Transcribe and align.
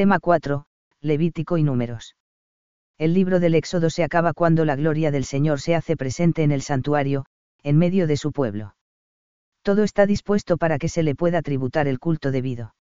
Tema 0.00 0.18
4, 0.18 0.64
Levítico 1.02 1.58
y 1.58 1.62
Números. 1.62 2.16
El 2.96 3.12
libro 3.12 3.38
del 3.38 3.54
Éxodo 3.54 3.90
se 3.90 4.02
acaba 4.02 4.32
cuando 4.32 4.64
la 4.64 4.74
gloria 4.74 5.10
del 5.10 5.26
Señor 5.26 5.60
se 5.60 5.74
hace 5.74 5.94
presente 5.94 6.42
en 6.42 6.52
el 6.52 6.62
santuario, 6.62 7.26
en 7.62 7.76
medio 7.76 8.06
de 8.06 8.16
su 8.16 8.32
pueblo. 8.32 8.74
Todo 9.60 9.84
está 9.84 10.06
dispuesto 10.06 10.56
para 10.56 10.78
que 10.78 10.88
se 10.88 11.02
le 11.02 11.14
pueda 11.14 11.42
tributar 11.42 11.86
el 11.86 11.98
culto 11.98 12.30
debido. 12.30 12.74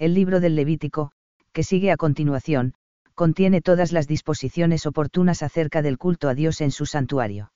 El 0.00 0.14
libro 0.14 0.40
del 0.40 0.56
Levítico, 0.56 1.12
que 1.52 1.62
sigue 1.62 1.92
a 1.92 1.96
continuación, 1.96 2.74
contiene 3.14 3.60
todas 3.60 3.92
las 3.92 4.08
disposiciones 4.08 4.84
oportunas 4.84 5.44
acerca 5.44 5.80
del 5.80 5.96
culto 5.96 6.28
a 6.28 6.34
Dios 6.34 6.60
en 6.60 6.72
su 6.72 6.86
santuario. 6.86 7.52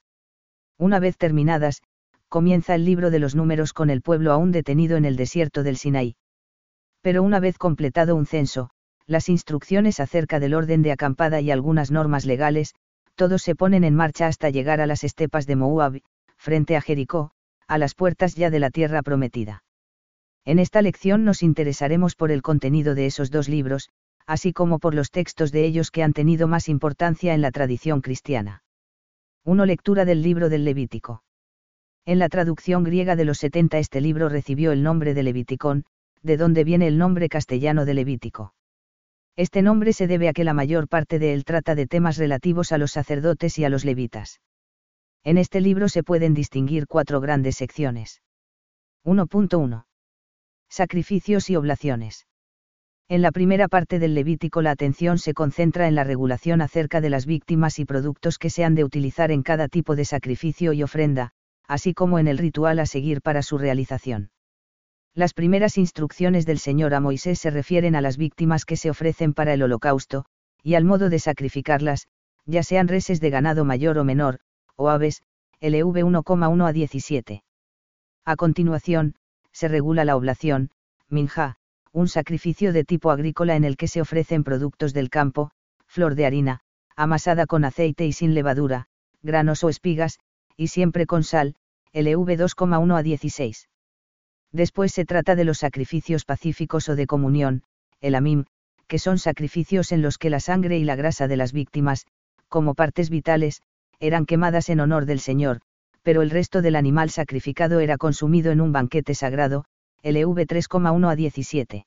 Una 0.78 1.00
vez 1.00 1.16
terminadas, 1.18 1.82
comienza 2.28 2.76
el 2.76 2.84
libro 2.84 3.10
de 3.10 3.18
los 3.18 3.34
números 3.34 3.72
con 3.72 3.90
el 3.90 4.00
pueblo 4.00 4.30
aún 4.30 4.52
detenido 4.52 4.96
en 4.96 5.06
el 5.06 5.16
desierto 5.16 5.64
del 5.64 5.76
Sinaí. 5.76 6.14
Pero 7.02 7.24
una 7.24 7.40
vez 7.40 7.58
completado 7.58 8.14
un 8.14 8.26
censo, 8.26 8.70
las 9.06 9.28
instrucciones 9.28 10.00
acerca 10.00 10.40
del 10.40 10.54
orden 10.54 10.82
de 10.82 10.92
acampada 10.92 11.40
y 11.40 11.50
algunas 11.50 11.90
normas 11.90 12.24
legales, 12.24 12.74
todos 13.14 13.42
se 13.42 13.54
ponen 13.54 13.84
en 13.84 13.94
marcha 13.94 14.26
hasta 14.26 14.50
llegar 14.50 14.80
a 14.80 14.86
las 14.86 15.04
estepas 15.04 15.46
de 15.46 15.56
Moab, 15.56 16.00
frente 16.36 16.76
a 16.76 16.80
Jericó, 16.80 17.30
a 17.68 17.78
las 17.78 17.94
puertas 17.94 18.34
ya 18.34 18.50
de 18.50 18.60
la 18.60 18.70
tierra 18.70 19.02
prometida. 19.02 19.64
En 20.44 20.58
esta 20.58 20.82
lección 20.82 21.24
nos 21.24 21.42
interesaremos 21.42 22.14
por 22.14 22.30
el 22.30 22.42
contenido 22.42 22.94
de 22.94 23.06
esos 23.06 23.30
dos 23.30 23.48
libros, 23.48 23.90
así 24.26 24.52
como 24.52 24.78
por 24.78 24.94
los 24.94 25.10
textos 25.10 25.52
de 25.52 25.64
ellos 25.64 25.90
que 25.90 26.02
han 26.02 26.12
tenido 26.12 26.48
más 26.48 26.68
importancia 26.68 27.34
en 27.34 27.42
la 27.42 27.52
tradición 27.52 28.00
cristiana. 28.00 28.62
1. 29.44 29.64
Lectura 29.64 30.04
del 30.04 30.22
libro 30.22 30.48
del 30.48 30.64
Levítico. 30.64 31.22
En 32.04 32.18
la 32.18 32.28
traducción 32.28 32.84
griega 32.84 33.16
de 33.16 33.24
los 33.24 33.38
70 33.38 33.78
este 33.78 34.00
libro 34.00 34.28
recibió 34.28 34.72
el 34.72 34.82
nombre 34.82 35.14
de 35.14 35.22
Leviticón, 35.22 35.84
de 36.22 36.36
donde 36.36 36.64
viene 36.64 36.88
el 36.88 36.98
nombre 36.98 37.28
castellano 37.28 37.84
de 37.84 37.94
Levítico. 37.94 38.55
Este 39.36 39.60
nombre 39.60 39.92
se 39.92 40.06
debe 40.06 40.28
a 40.28 40.32
que 40.32 40.44
la 40.44 40.54
mayor 40.54 40.88
parte 40.88 41.18
de 41.18 41.34
él 41.34 41.44
trata 41.44 41.74
de 41.74 41.86
temas 41.86 42.16
relativos 42.16 42.72
a 42.72 42.78
los 42.78 42.92
sacerdotes 42.92 43.58
y 43.58 43.64
a 43.64 43.68
los 43.68 43.84
levitas. 43.84 44.40
En 45.24 45.36
este 45.36 45.60
libro 45.60 45.90
se 45.90 46.02
pueden 46.02 46.32
distinguir 46.32 46.86
cuatro 46.86 47.20
grandes 47.20 47.56
secciones. 47.56 48.22
1.1. 49.04 49.84
Sacrificios 50.70 51.50
y 51.50 51.56
oblaciones. 51.56 52.26
En 53.08 53.22
la 53.22 53.30
primera 53.30 53.68
parte 53.68 53.98
del 53.98 54.14
Levítico 54.14 54.62
la 54.62 54.72
atención 54.72 55.18
se 55.18 55.34
concentra 55.34 55.86
en 55.86 55.94
la 55.94 56.02
regulación 56.02 56.60
acerca 56.60 57.00
de 57.00 57.10
las 57.10 57.26
víctimas 57.26 57.78
y 57.78 57.84
productos 57.84 58.38
que 58.38 58.50
se 58.50 58.64
han 58.64 58.74
de 58.74 58.84
utilizar 58.84 59.30
en 59.30 59.42
cada 59.42 59.68
tipo 59.68 59.94
de 59.94 60.04
sacrificio 60.04 60.72
y 60.72 60.82
ofrenda, 60.82 61.30
así 61.68 61.94
como 61.94 62.18
en 62.18 62.26
el 62.26 62.38
ritual 62.38 62.80
a 62.80 62.86
seguir 62.86 63.22
para 63.22 63.42
su 63.42 63.58
realización. 63.58 64.30
Las 65.16 65.32
primeras 65.32 65.78
instrucciones 65.78 66.44
del 66.44 66.58
Señor 66.58 66.92
a 66.92 67.00
Moisés 67.00 67.38
se 67.38 67.48
refieren 67.48 67.96
a 67.96 68.02
las 68.02 68.18
víctimas 68.18 68.66
que 68.66 68.76
se 68.76 68.90
ofrecen 68.90 69.32
para 69.32 69.54
el 69.54 69.62
holocausto, 69.62 70.26
y 70.62 70.74
al 70.74 70.84
modo 70.84 71.08
de 71.08 71.18
sacrificarlas, 71.18 72.06
ya 72.44 72.62
sean 72.62 72.86
reses 72.86 73.18
de 73.18 73.30
ganado 73.30 73.64
mayor 73.64 73.96
o 73.96 74.04
menor, 74.04 74.40
o 74.76 74.90
aves, 74.90 75.22
LV 75.62 76.04
1,1 76.04 76.68
a 76.68 76.72
17. 76.74 77.42
A 78.26 78.36
continuación, 78.36 79.14
se 79.52 79.68
regula 79.68 80.04
la 80.04 80.16
oblación, 80.16 80.70
minja, 81.08 81.56
un 81.92 82.08
sacrificio 82.08 82.74
de 82.74 82.84
tipo 82.84 83.10
agrícola 83.10 83.56
en 83.56 83.64
el 83.64 83.78
que 83.78 83.88
se 83.88 84.02
ofrecen 84.02 84.44
productos 84.44 84.92
del 84.92 85.08
campo, 85.08 85.50
flor 85.86 86.14
de 86.14 86.26
harina, 86.26 86.60
amasada 86.94 87.46
con 87.46 87.64
aceite 87.64 88.04
y 88.04 88.12
sin 88.12 88.34
levadura, 88.34 88.88
granos 89.22 89.64
o 89.64 89.70
espigas, 89.70 90.18
y 90.58 90.66
siempre 90.66 91.06
con 91.06 91.24
sal, 91.24 91.54
LV 91.94 92.36
2,1 92.36 92.98
a 92.98 93.02
16. 93.02 93.68
Después 94.56 94.92
se 94.92 95.04
trata 95.04 95.36
de 95.36 95.44
los 95.44 95.58
sacrificios 95.58 96.24
pacíficos 96.24 96.88
o 96.88 96.96
de 96.96 97.06
comunión, 97.06 97.62
el 98.00 98.14
amim, 98.14 98.46
que 98.86 98.98
son 98.98 99.18
sacrificios 99.18 99.92
en 99.92 100.00
los 100.00 100.16
que 100.16 100.30
la 100.30 100.40
sangre 100.40 100.78
y 100.78 100.84
la 100.84 100.96
grasa 100.96 101.28
de 101.28 101.36
las 101.36 101.52
víctimas, 101.52 102.06
como 102.48 102.74
partes 102.74 103.10
vitales, 103.10 103.60
eran 104.00 104.24
quemadas 104.24 104.70
en 104.70 104.80
honor 104.80 105.04
del 105.04 105.20
Señor, 105.20 105.60
pero 106.02 106.22
el 106.22 106.30
resto 106.30 106.62
del 106.62 106.74
animal 106.74 107.10
sacrificado 107.10 107.80
era 107.80 107.98
consumido 107.98 108.50
en 108.50 108.62
un 108.62 108.72
banquete 108.72 109.14
sagrado, 109.14 109.66
LV 110.02 110.46
3,1 110.46 111.10
a 111.10 111.16
17. 111.16 111.84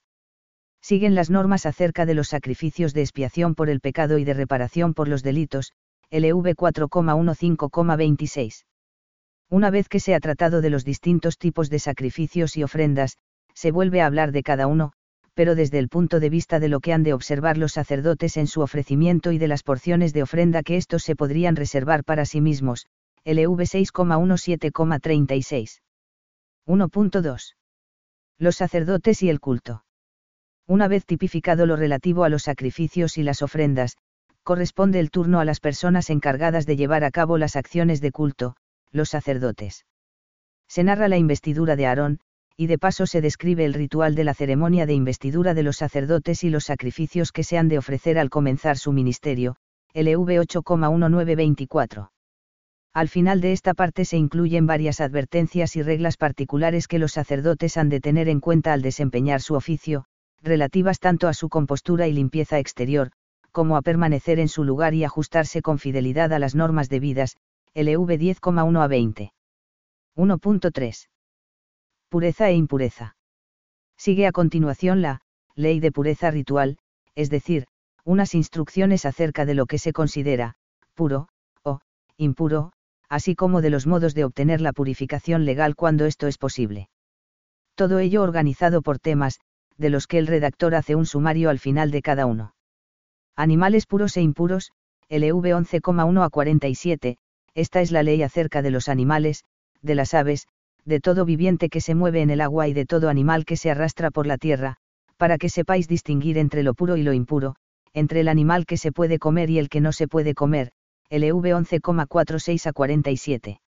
Siguen 0.80 1.16
las 1.16 1.32
normas 1.32 1.66
acerca 1.66 2.06
de 2.06 2.14
los 2.14 2.28
sacrificios 2.28 2.94
de 2.94 3.02
expiación 3.02 3.56
por 3.56 3.72
el 3.72 3.80
pecado 3.80 4.20
y 4.20 4.26
de 4.26 4.36
reparación 4.36 4.94
por 4.94 5.08
los 5.08 5.24
delitos, 5.24 5.74
LV 6.12 6.54
4,15,26. 6.54 8.66
Una 9.50 9.72
vez 9.72 9.90
que 9.90 10.00
se 10.00 10.14
ha 10.14 10.20
tratado 10.20 10.62
de 10.62 10.70
los 10.70 10.86
distintos 10.86 11.40
tipos 11.40 11.72
de 11.72 11.80
sacrificios 11.80 12.56
y 12.56 12.62
ofrendas, 12.64 13.18
se 13.56 13.72
vuelve 13.72 14.02
a 14.02 14.06
hablar 14.06 14.32
de 14.32 14.44
cada 14.44 14.68
uno, 14.68 14.92
pero 15.34 15.56
desde 15.56 15.80
el 15.80 15.90
punto 15.90 16.20
de 16.20 16.30
vista 16.30 16.60
de 16.60 16.70
lo 16.70 16.82
que 16.82 16.94
han 16.94 17.02
de 17.02 17.14
observar 17.14 17.58
los 17.58 17.74
sacerdotes 17.74 18.38
en 18.38 18.46
su 18.46 18.62
ofrecimiento 18.62 19.32
y 19.32 19.40
de 19.40 19.48
las 19.48 19.64
porciones 19.64 20.14
de 20.14 20.22
ofrenda 20.22 20.62
que 20.62 20.78
estos 20.78 21.02
se 21.04 21.16
podrían 21.16 21.56
reservar 21.56 22.04
para 22.04 22.26
sí 22.26 22.42
mismos, 22.42 22.86
LV 23.26 23.60
6,17,36. 23.60 25.82
1.2. 26.68 27.56
Los 28.38 28.56
sacerdotes 28.56 29.24
y 29.24 29.30
el 29.30 29.40
culto. 29.40 29.84
Una 30.68 30.88
vez 30.88 31.06
tipificado 31.06 31.66
lo 31.66 31.76
relativo 31.76 32.24
a 32.24 32.30
los 32.30 32.44
sacrificios 32.44 33.18
y 33.18 33.24
las 33.24 33.42
ofrendas, 33.42 33.98
corresponde 34.44 35.00
el 35.00 35.10
turno 35.10 35.40
a 35.40 35.46
las 35.46 35.60
personas 35.60 36.12
encargadas 36.12 36.68
de 36.68 36.76
llevar 36.76 37.04
a 37.04 37.12
cabo 37.12 37.40
las 37.40 37.56
acciones 37.56 38.02
de 38.02 38.12
culto, 38.12 38.56
los 38.92 39.10
sacerdotes. 39.10 39.86
Se 40.68 40.84
narra 40.84 41.08
la 41.08 41.18
investidura 41.18 41.76
de 41.76 41.88
Aarón, 41.88 42.20
y 42.56 42.68
de 42.68 42.78
paso 42.78 43.06
se 43.06 43.22
describe 43.22 43.66
el 43.66 43.74
ritual 43.74 44.16
de 44.16 44.24
la 44.24 44.34
ceremonia 44.34 44.86
de 44.86 44.94
investidura 44.94 45.54
de 45.54 45.64
los 45.64 45.78
sacerdotes 45.78 46.44
y 46.44 46.50
los 46.50 46.66
sacrificios 46.66 47.32
que 47.32 47.44
se 47.44 47.58
han 47.58 47.70
de 47.70 47.78
ofrecer 47.78 48.20
al 48.20 48.30
comenzar 48.30 48.78
su 48.78 48.92
ministerio, 48.92 49.56
LV 49.94 50.42
8,1924. 50.42 52.10
Al 52.94 53.08
final 53.08 53.40
de 53.40 53.54
esta 53.54 53.74
parte 53.74 54.04
se 54.04 54.18
incluyen 54.18 54.68
varias 54.68 55.00
advertencias 55.00 55.76
y 55.76 55.84
reglas 55.84 56.18
particulares 56.18 56.88
que 56.88 57.00
los 57.00 57.14
sacerdotes 57.14 57.78
han 57.78 57.90
de 57.90 58.02
tener 58.02 58.28
en 58.28 58.40
cuenta 58.40 58.74
al 58.74 58.82
desempeñar 58.82 59.42
su 59.42 59.56
oficio, 59.56 60.06
relativas 60.42 61.00
tanto 61.00 61.28
a 61.28 61.34
su 61.34 61.50
compostura 61.50 62.08
y 62.08 62.14
limpieza 62.14 62.60
exterior, 62.60 63.12
como 63.52 63.78
a 63.78 63.82
permanecer 63.82 64.40
en 64.40 64.48
su 64.48 64.64
lugar 64.64 64.94
y 64.94 65.04
ajustarse 65.04 65.62
con 65.62 65.80
fidelidad 65.80 66.34
a 66.34 66.40
las 66.40 66.56
normas 66.56 66.90
debidas, 66.90 67.38
LV 67.80 68.10
10,1 68.20 68.84
a 68.84 68.88
20. 68.88 69.32
1.3. 70.18 71.08
Pureza 72.10 72.50
e 72.50 72.54
impureza. 72.54 73.16
Sigue 73.98 74.28
a 74.28 74.34
continuación 74.34 75.02
la 75.02 75.22
ley 75.56 75.80
de 75.80 75.94
pureza 75.94 76.30
ritual, 76.30 76.78
es 77.16 77.30
decir, 77.30 77.68
unas 78.04 78.36
instrucciones 78.36 79.06
acerca 79.06 79.46
de 79.46 79.54
lo 79.54 79.66
que 79.66 79.78
se 79.78 79.94
considera 79.94 80.58
puro 80.94 81.30
o 81.64 81.80
impuro, 82.18 82.74
así 83.08 83.34
como 83.34 83.62
de 83.62 83.70
los 83.70 83.88
modos 83.88 84.14
de 84.14 84.26
obtener 84.26 84.60
la 84.60 84.74
purificación 84.74 85.46
legal 85.46 85.78
cuando 85.78 86.06
esto 86.06 86.28
es 86.28 86.38
posible. 86.38 86.90
Todo 87.76 88.00
ello 88.00 88.24
organizado 88.24 88.82
por 88.82 89.00
temas, 89.00 89.40
de 89.78 89.90
los 89.90 90.06
que 90.06 90.18
el 90.18 90.28
redactor 90.28 90.76
hace 90.76 90.96
un 90.96 91.06
sumario 91.06 91.50
al 91.50 91.60
final 91.60 91.92
de 91.92 92.02
cada 92.02 92.26
uno. 92.26 92.56
Animales 93.38 93.86
puros 93.86 94.18
e 94.18 94.22
impuros, 94.22 94.74
LV 95.08 95.46
11,1 95.46 96.26
a 96.26 96.30
47, 96.30 97.18
esta 97.56 97.82
es 97.82 97.92
la 97.92 98.04
ley 98.04 98.24
acerca 98.24 98.62
de 98.62 98.72
los 98.72 98.90
animales, 98.90 99.44
de 99.82 99.96
las 99.96 100.14
aves, 100.14 100.48
de 100.86 101.00
todo 101.00 101.26
viviente 101.26 101.70
que 101.70 101.82
se 101.82 101.96
mueve 101.96 102.22
en 102.22 102.30
el 102.30 102.42
agua 102.42 102.68
y 102.68 102.74
de 102.74 102.86
todo 102.86 103.10
animal 103.10 103.46
que 103.46 103.58
se 103.58 103.72
arrastra 103.72 104.12
por 104.12 104.28
la 104.28 104.38
tierra, 104.38 104.78
para 105.18 105.38
que 105.38 105.50
sepáis 105.50 105.88
distinguir 105.88 106.38
entre 106.38 106.64
lo 106.64 106.74
puro 106.74 106.98
y 106.98 107.04
lo 107.04 107.14
impuro, 107.14 107.56
entre 107.94 108.22
el 108.22 108.28
animal 108.28 108.66
que 108.66 108.78
se 108.78 108.92
puede 108.92 109.20
comer 109.20 109.50
y 109.50 109.60
el 109.60 109.70
que 109.70 109.82
no 109.82 109.92
se 109.92 110.08
puede 110.08 110.34
comer, 110.34 110.72
LV 111.10 111.44
11,46 111.44 112.68
a 112.68 112.74
47. 112.74 113.62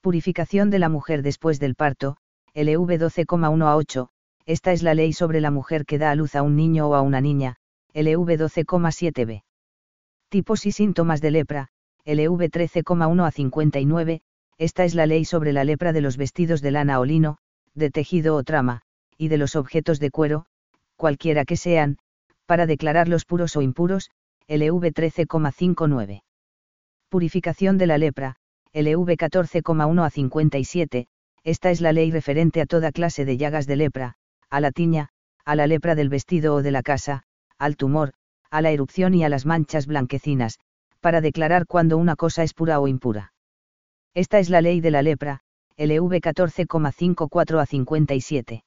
Purificación 0.00 0.70
de 0.70 0.78
la 0.78 0.88
mujer 0.88 1.22
después 1.22 1.60
del 1.60 1.74
parto, 1.74 2.16
LV 2.54 2.98
12,1 2.98 3.66
a 3.66 3.76
8, 3.76 4.08
esta 4.46 4.72
es 4.72 4.82
la 4.82 4.94
ley 4.94 5.12
sobre 5.12 5.40
la 5.40 5.50
mujer 5.50 5.86
que 5.86 5.98
da 5.98 6.10
a 6.10 6.14
luz 6.14 6.34
a 6.34 6.42
un 6.42 6.56
niño 6.56 6.88
o 6.88 6.94
a 6.94 7.02
una 7.02 7.20
niña, 7.20 7.56
LV 7.94 8.28
12,7b. 8.28 9.42
Tipos 10.28 10.66
y 10.66 10.72
síntomas 10.72 11.20
de 11.20 11.30
lepra, 11.30 11.68
LV 12.06 12.50
13,1 12.50 13.26
a 13.26 13.30
59, 13.30 14.20
esta 14.58 14.84
es 14.84 14.94
la 14.94 15.06
ley 15.06 15.24
sobre 15.24 15.54
la 15.54 15.64
lepra 15.64 15.92
de 15.94 16.02
los 16.02 16.18
vestidos 16.18 16.60
de 16.60 16.70
lana 16.70 17.00
o 17.00 17.04
lino, 17.06 17.38
de 17.74 17.90
tejido 17.90 18.36
o 18.36 18.44
trama, 18.44 18.82
y 19.16 19.28
de 19.28 19.38
los 19.38 19.56
objetos 19.56 20.00
de 20.00 20.10
cuero, 20.10 20.44
cualquiera 20.96 21.46
que 21.46 21.56
sean, 21.56 21.96
para 22.46 22.66
declararlos 22.66 23.24
puros 23.24 23.56
o 23.56 23.62
impuros, 23.62 24.10
LV 24.48 24.92
13,59. 24.92 26.22
Purificación 27.08 27.78
de 27.78 27.86
la 27.86 27.96
lepra, 27.96 28.36
LV 28.74 29.16
14,1 29.16 30.04
a 30.04 30.10
57, 30.10 31.06
esta 31.42 31.70
es 31.70 31.80
la 31.80 31.92
ley 31.92 32.10
referente 32.10 32.60
a 32.60 32.66
toda 32.66 32.92
clase 32.92 33.24
de 33.24 33.38
llagas 33.38 33.66
de 33.66 33.76
lepra, 33.76 34.16
a 34.50 34.60
la 34.60 34.72
tiña, 34.72 35.08
a 35.46 35.56
la 35.56 35.66
lepra 35.66 35.94
del 35.94 36.10
vestido 36.10 36.54
o 36.54 36.62
de 36.62 36.70
la 36.70 36.82
casa, 36.82 37.22
al 37.58 37.76
tumor, 37.76 38.12
a 38.50 38.60
la 38.60 38.72
erupción 38.72 39.14
y 39.14 39.24
a 39.24 39.30
las 39.30 39.46
manchas 39.46 39.86
blanquecinas, 39.86 40.58
para 41.04 41.20
declarar 41.20 41.66
cuando 41.66 41.98
una 41.98 42.16
cosa 42.16 42.44
es 42.44 42.54
pura 42.54 42.80
o 42.80 42.88
impura. 42.88 43.34
Esta 44.14 44.38
es 44.38 44.48
la 44.48 44.62
ley 44.62 44.80
de 44.80 44.90
la 44.90 45.02
lepra, 45.02 45.40
LV 45.76 46.14
14,54 46.22 47.60
a 47.60 47.66
57. 47.66 48.64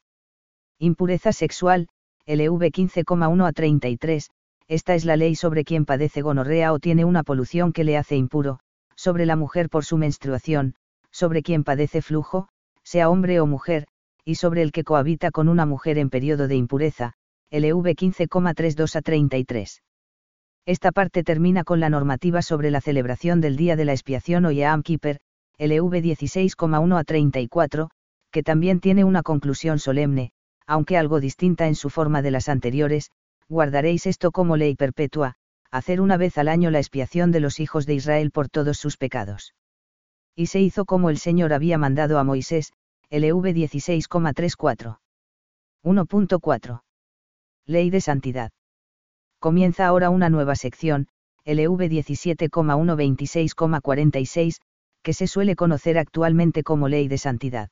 Impureza 0.77 1.33
sexual, 1.33 1.87
LV 2.27 2.61
15,1 2.61 3.47
a 3.47 3.51
33, 3.53 4.29
esta 4.67 4.93
es 4.93 5.03
la 5.03 5.17
ley 5.17 5.33
sobre 5.33 5.63
quien 5.63 5.85
padece 5.85 6.21
gonorrea 6.21 6.73
o 6.73 6.77
tiene 6.77 7.05
una 7.05 7.23
polución 7.23 7.73
que 7.73 7.83
le 7.83 7.97
hace 7.97 8.15
impuro, 8.15 8.59
sobre 8.95 9.25
la 9.25 9.35
mujer 9.35 9.67
por 9.67 9.83
su 9.83 9.97
menstruación, 9.97 10.75
sobre 11.09 11.41
quien 11.41 11.63
padece 11.63 12.03
flujo, 12.03 12.49
sea 12.83 13.09
hombre 13.09 13.39
o 13.39 13.47
mujer, 13.47 13.87
y 14.23 14.35
sobre 14.35 14.61
el 14.61 14.71
que 14.71 14.83
cohabita 14.83 15.31
con 15.31 15.49
una 15.49 15.65
mujer 15.65 15.97
en 15.97 16.11
periodo 16.11 16.47
de 16.47 16.55
impureza, 16.55 17.13
LV 17.49 17.95
15,32 17.95 18.95
a 18.95 19.01
33. 19.01 19.81
Esta 20.67 20.91
parte 20.91 21.23
termina 21.23 21.63
con 21.63 21.79
la 21.79 21.89
normativa 21.89 22.41
sobre 22.41 22.71
la 22.71 22.81
celebración 22.81 23.39
del 23.39 23.55
Día 23.55 23.77
de 23.77 23.85
la 23.85 23.93
Expiación 23.93 24.45
o 24.45 24.51
Yom 24.51 24.83
Kippur, 24.83 25.15
LV 25.57 25.93
16,1 26.03 26.99
a 26.99 27.03
34, 27.05 27.89
que 28.31 28.43
también 28.43 28.81
tiene 28.81 29.05
una 29.05 29.23
conclusión 29.23 29.79
solemne, 29.79 30.31
aunque 30.65 30.97
algo 30.97 31.21
distinta 31.21 31.67
en 31.67 31.75
su 31.75 31.89
forma 31.89 32.21
de 32.21 32.31
las 32.31 32.49
anteriores, 32.49 33.11
guardaréis 33.47 34.07
esto 34.07 34.31
como 34.31 34.57
ley 34.57 34.75
perpetua, 34.75 35.35
hacer 35.71 36.01
una 36.01 36.17
vez 36.17 36.37
al 36.37 36.49
año 36.49 36.69
la 36.69 36.79
expiación 36.79 37.31
de 37.31 37.39
los 37.39 37.61
hijos 37.61 37.85
de 37.85 37.93
Israel 37.93 38.31
por 38.31 38.49
todos 38.49 38.77
sus 38.77 38.97
pecados. 38.97 39.55
Y 40.35 40.47
se 40.47 40.59
hizo 40.59 40.83
como 40.83 41.09
el 41.09 41.17
Señor 41.17 41.53
había 41.53 41.77
mandado 41.77 42.19
a 42.19 42.25
Moisés, 42.25 42.73
LV 43.09 43.53
16,34. 43.53 44.99
1.4. 45.85 46.81
Ley 47.65 47.89
de 47.89 48.01
Santidad. 48.01 48.51
Comienza 49.47 49.88
ahora 49.88 50.09
una 50.09 50.29
nueva 50.29 50.57
sección, 50.57 51.07
LV 51.45 51.79
17,126,46, 51.79 54.57
que 55.01 55.13
se 55.13 55.25
suele 55.25 55.55
conocer 55.55 55.97
actualmente 55.97 56.63
como 56.63 56.89
Ley 56.89 57.07
de 57.07 57.17
Santidad. 57.17 57.69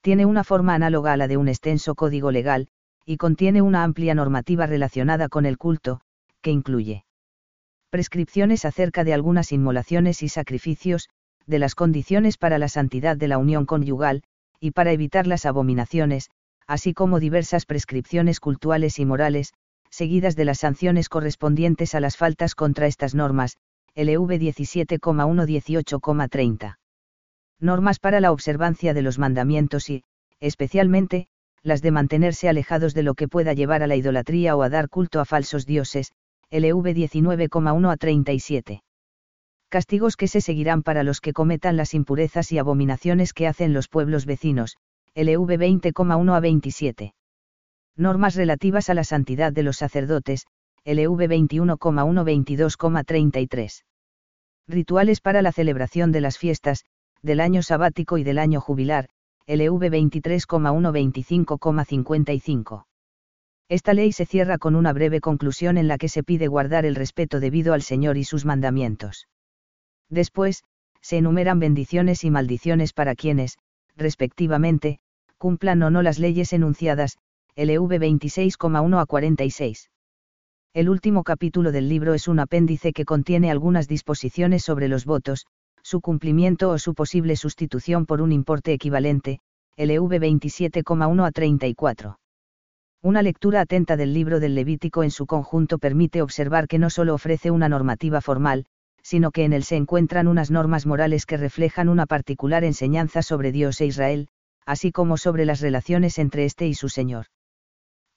Tiene 0.00 0.26
una 0.26 0.42
forma 0.42 0.74
análoga 0.74 1.12
a 1.12 1.16
la 1.16 1.28
de 1.28 1.36
un 1.36 1.46
extenso 1.46 1.94
código 1.94 2.32
legal, 2.32 2.66
y 3.06 3.18
contiene 3.18 3.62
una 3.62 3.84
amplia 3.84 4.16
normativa 4.16 4.66
relacionada 4.66 5.28
con 5.28 5.46
el 5.46 5.58
culto, 5.58 6.00
que 6.42 6.50
incluye 6.50 7.04
prescripciones 7.90 8.64
acerca 8.64 9.04
de 9.04 9.14
algunas 9.14 9.52
inmolaciones 9.52 10.24
y 10.24 10.28
sacrificios, 10.28 11.08
de 11.46 11.60
las 11.60 11.76
condiciones 11.76 12.36
para 12.36 12.58
la 12.58 12.66
santidad 12.66 13.16
de 13.16 13.28
la 13.28 13.38
unión 13.38 13.64
conyugal, 13.64 14.24
y 14.58 14.72
para 14.72 14.90
evitar 14.90 15.28
las 15.28 15.46
abominaciones, 15.46 16.30
así 16.66 16.94
como 16.94 17.20
diversas 17.20 17.64
prescripciones 17.64 18.40
cultuales 18.40 18.98
y 18.98 19.06
morales, 19.06 19.52
seguidas 19.90 20.36
de 20.36 20.44
las 20.44 20.60
sanciones 20.60 21.08
correspondientes 21.08 21.94
a 21.94 22.00
las 22.00 22.16
faltas 22.16 22.54
contra 22.54 22.86
estas 22.86 23.14
normas, 23.14 23.56
LV 23.94 24.38
17,118,30. 24.38 26.76
Normas 27.60 27.98
para 27.98 28.20
la 28.20 28.32
observancia 28.32 28.94
de 28.94 29.02
los 29.02 29.18
mandamientos 29.18 29.90
y, 29.90 30.04
especialmente, 30.38 31.26
las 31.62 31.82
de 31.82 31.90
mantenerse 31.90 32.48
alejados 32.48 32.94
de 32.94 33.02
lo 33.02 33.14
que 33.14 33.28
pueda 33.28 33.52
llevar 33.52 33.82
a 33.82 33.86
la 33.86 33.96
idolatría 33.96 34.56
o 34.56 34.62
a 34.62 34.70
dar 34.70 34.88
culto 34.88 35.20
a 35.20 35.26
falsos 35.26 35.66
dioses, 35.66 36.12
LV 36.50 36.94
19,1 36.94 37.92
a 37.92 37.96
37. 37.96 38.82
Castigos 39.68 40.16
que 40.16 40.26
se 40.26 40.40
seguirán 40.40 40.82
para 40.82 41.04
los 41.04 41.20
que 41.20 41.32
cometan 41.32 41.76
las 41.76 41.94
impurezas 41.94 42.50
y 42.50 42.58
abominaciones 42.58 43.32
que 43.32 43.46
hacen 43.46 43.72
los 43.72 43.88
pueblos 43.88 44.26
vecinos, 44.26 44.76
LV 45.14 45.46
20,1 45.46 46.34
a 46.34 46.40
27. 46.40 47.14
Normas 47.96 48.34
relativas 48.34 48.90
a 48.90 48.94
la 48.94 49.04
santidad 49.04 49.52
de 49.52 49.62
los 49.62 49.76
sacerdotes, 49.76 50.46
LV 50.84 51.28
21,1 51.28 52.24
22,33. 52.24 53.84
Rituales 54.66 55.20
para 55.20 55.42
la 55.42 55.52
celebración 55.52 56.12
de 56.12 56.20
las 56.20 56.38
fiestas, 56.38 56.84
del 57.22 57.40
año 57.40 57.62
sabático 57.62 58.18
y 58.18 58.24
del 58.24 58.38
año 58.38 58.60
jubilar, 58.60 59.08
LV 59.46 59.90
23,1 59.90 60.92
25,55. 61.46 62.84
Esta 63.68 63.94
ley 63.94 64.12
se 64.12 64.26
cierra 64.26 64.58
con 64.58 64.74
una 64.74 64.92
breve 64.92 65.20
conclusión 65.20 65.78
en 65.78 65.86
la 65.86 65.98
que 65.98 66.08
se 66.08 66.22
pide 66.22 66.48
guardar 66.48 66.84
el 66.86 66.94
respeto 66.94 67.40
debido 67.40 67.72
al 67.74 67.82
Señor 67.82 68.16
y 68.16 68.24
sus 68.24 68.44
mandamientos. 68.44 69.28
Después, 70.08 70.64
se 71.00 71.18
enumeran 71.18 71.60
bendiciones 71.60 72.24
y 72.24 72.30
maldiciones 72.30 72.92
para 72.92 73.14
quienes, 73.14 73.58
respectivamente, 73.96 74.98
cumplan 75.38 75.82
o 75.82 75.90
no 75.90 76.02
las 76.02 76.18
leyes 76.18 76.52
enunciadas, 76.52 77.18
LV 77.56 77.90
26,1 77.98 79.00
a 79.00 79.06
46. 79.06 79.90
El 80.72 80.88
último 80.88 81.24
capítulo 81.24 81.72
del 81.72 81.88
libro 81.88 82.14
es 82.14 82.28
un 82.28 82.38
apéndice 82.38 82.92
que 82.92 83.04
contiene 83.04 83.50
algunas 83.50 83.88
disposiciones 83.88 84.62
sobre 84.62 84.86
los 84.86 85.04
votos, 85.04 85.46
su 85.82 86.00
cumplimiento 86.00 86.70
o 86.70 86.78
su 86.78 86.94
posible 86.94 87.34
sustitución 87.34 88.06
por 88.06 88.22
un 88.22 88.30
importe 88.30 88.72
equivalente, 88.72 89.40
LV 89.76 90.20
27,1 90.20 91.26
a 91.26 91.30
34. 91.32 92.20
Una 93.02 93.22
lectura 93.22 93.62
atenta 93.62 93.96
del 93.96 94.14
libro 94.14 94.38
del 94.38 94.54
Levítico 94.54 95.02
en 95.02 95.10
su 95.10 95.26
conjunto 95.26 95.78
permite 95.78 96.22
observar 96.22 96.68
que 96.68 96.78
no 96.78 96.88
solo 96.88 97.14
ofrece 97.14 97.50
una 97.50 97.68
normativa 97.68 98.20
formal, 98.20 98.66
sino 99.02 99.32
que 99.32 99.44
en 99.44 99.54
él 99.54 99.64
se 99.64 99.74
encuentran 99.74 100.28
unas 100.28 100.52
normas 100.52 100.86
morales 100.86 101.26
que 101.26 101.36
reflejan 101.36 101.88
una 101.88 102.06
particular 102.06 102.62
enseñanza 102.62 103.22
sobre 103.22 103.50
Dios 103.50 103.80
e 103.80 103.86
Israel, 103.86 104.28
así 104.66 104.92
como 104.92 105.16
sobre 105.16 105.46
las 105.46 105.60
relaciones 105.60 106.18
entre 106.18 106.44
éste 106.44 106.68
y 106.68 106.74
su 106.74 106.88
Señor. 106.88 107.26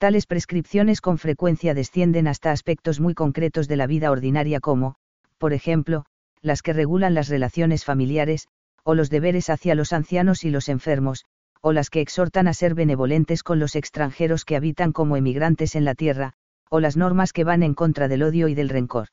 Tales 0.04 0.26
prescripciones 0.26 1.00
con 1.00 1.18
frecuencia 1.18 1.74
descienden 1.74 2.28
hasta 2.28 2.52
aspectos 2.52 3.00
muy 3.00 3.14
concretos 3.14 3.70
de 3.70 3.78
la 3.78 3.88
vida 3.88 4.12
ordinaria 4.12 4.60
como, 4.60 4.96
por 5.38 5.54
ejemplo, 5.54 6.04
las 6.42 6.62
que 6.62 6.74
regulan 6.74 7.14
las 7.14 7.30
relaciones 7.30 7.86
familiares, 7.86 8.50
o 8.84 8.96
los 8.96 9.10
deberes 9.10 9.50
hacia 9.50 9.76
los 9.76 9.94
ancianos 9.94 10.44
y 10.44 10.50
los 10.50 10.68
enfermos, 10.68 11.24
o 11.62 11.72
las 11.72 11.90
que 11.90 12.02
exhortan 12.02 12.50
a 12.50 12.54
ser 12.54 12.76
benevolentes 12.76 13.44
con 13.44 13.60
los 13.60 13.78
extranjeros 13.78 14.44
que 14.44 14.58
habitan 14.58 14.92
como 14.92 15.16
emigrantes 15.16 15.74
en 15.74 15.86
la 15.86 15.96
tierra, 15.96 16.34
o 16.70 16.82
las 16.82 16.98
normas 16.98 17.32
que 17.32 17.46
van 17.46 17.64
en 17.64 17.74
contra 17.74 18.10
del 18.10 18.24
odio 18.24 18.50
y 18.50 18.56
del 18.56 18.68
rencor. 18.68 19.08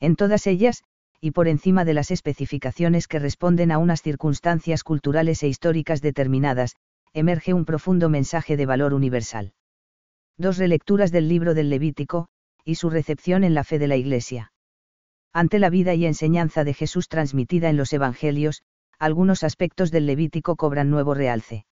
En 0.00 0.16
todas 0.16 0.48
ellas, 0.48 0.82
y 1.20 1.30
por 1.30 1.46
encima 1.46 1.84
de 1.84 1.94
las 1.94 2.10
especificaciones 2.10 3.06
que 3.06 3.20
responden 3.20 3.70
a 3.70 3.78
unas 3.78 4.02
circunstancias 4.02 4.82
culturales 4.82 5.40
e 5.44 5.46
históricas 5.46 6.02
determinadas, 6.02 6.74
emerge 7.12 7.54
un 7.54 7.64
profundo 7.64 8.08
mensaje 8.08 8.56
de 8.56 8.66
valor 8.66 8.92
universal. 8.92 9.52
Dos 10.40 10.56
relecturas 10.56 11.12
del 11.12 11.28
libro 11.28 11.52
del 11.52 11.68
Levítico, 11.68 12.26
y 12.64 12.76
su 12.76 12.88
recepción 12.88 13.44
en 13.44 13.52
la 13.52 13.62
fe 13.62 13.78
de 13.78 13.86
la 13.86 13.96
Iglesia. 13.96 14.54
Ante 15.34 15.58
la 15.58 15.68
vida 15.68 15.92
y 15.92 16.06
enseñanza 16.06 16.64
de 16.64 16.72
Jesús 16.72 17.08
transmitida 17.08 17.68
en 17.68 17.76
los 17.76 17.92
Evangelios, 17.92 18.62
algunos 18.98 19.44
aspectos 19.44 19.90
del 19.90 20.06
Levítico 20.06 20.56
cobran 20.56 20.88
nuevo 20.88 21.12
realce. 21.12 21.66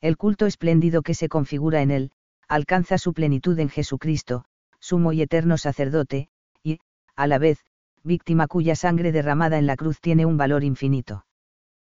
El 0.00 0.16
culto 0.16 0.46
espléndido 0.46 1.02
que 1.02 1.14
se 1.14 1.28
configura 1.28 1.82
en 1.82 1.92
él, 1.92 2.10
alcanza 2.48 2.98
su 2.98 3.12
plenitud 3.12 3.56
en 3.60 3.68
Jesucristo, 3.68 4.44
sumo 4.80 5.12
y 5.12 5.22
eterno 5.22 5.56
sacerdote, 5.56 6.30
y, 6.64 6.80
a 7.14 7.28
la 7.28 7.38
vez, 7.38 7.64
víctima 8.02 8.48
cuya 8.48 8.74
sangre 8.74 9.12
derramada 9.12 9.56
en 9.56 9.68
la 9.68 9.76
cruz 9.76 10.00
tiene 10.00 10.26
un 10.26 10.36
valor 10.36 10.64
infinito. 10.64 11.26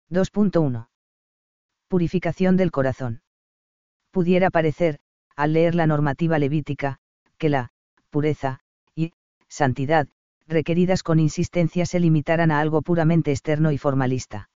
2.1. 0.10 0.90
Purificación 1.88 2.58
del 2.58 2.72
corazón. 2.72 3.22
Pudiera 4.12 4.50
parecer, 4.50 5.00
al 5.36 5.54
leer 5.54 5.76
la 5.76 5.88
normativa 5.88 6.40
levítica, 6.40 7.00
que 7.38 7.50
la 7.50 7.72
pureza 8.10 8.62
y 8.96 9.14
santidad 9.48 10.08
requeridas 10.48 11.04
con 11.04 11.20
insistencia 11.20 11.86
se 11.86 12.00
limitaran 12.00 12.52
a 12.52 12.60
algo 12.60 12.82
puramente 12.82 13.32
externo 13.32 13.72
y 13.72 13.78
formalista. 13.78 14.50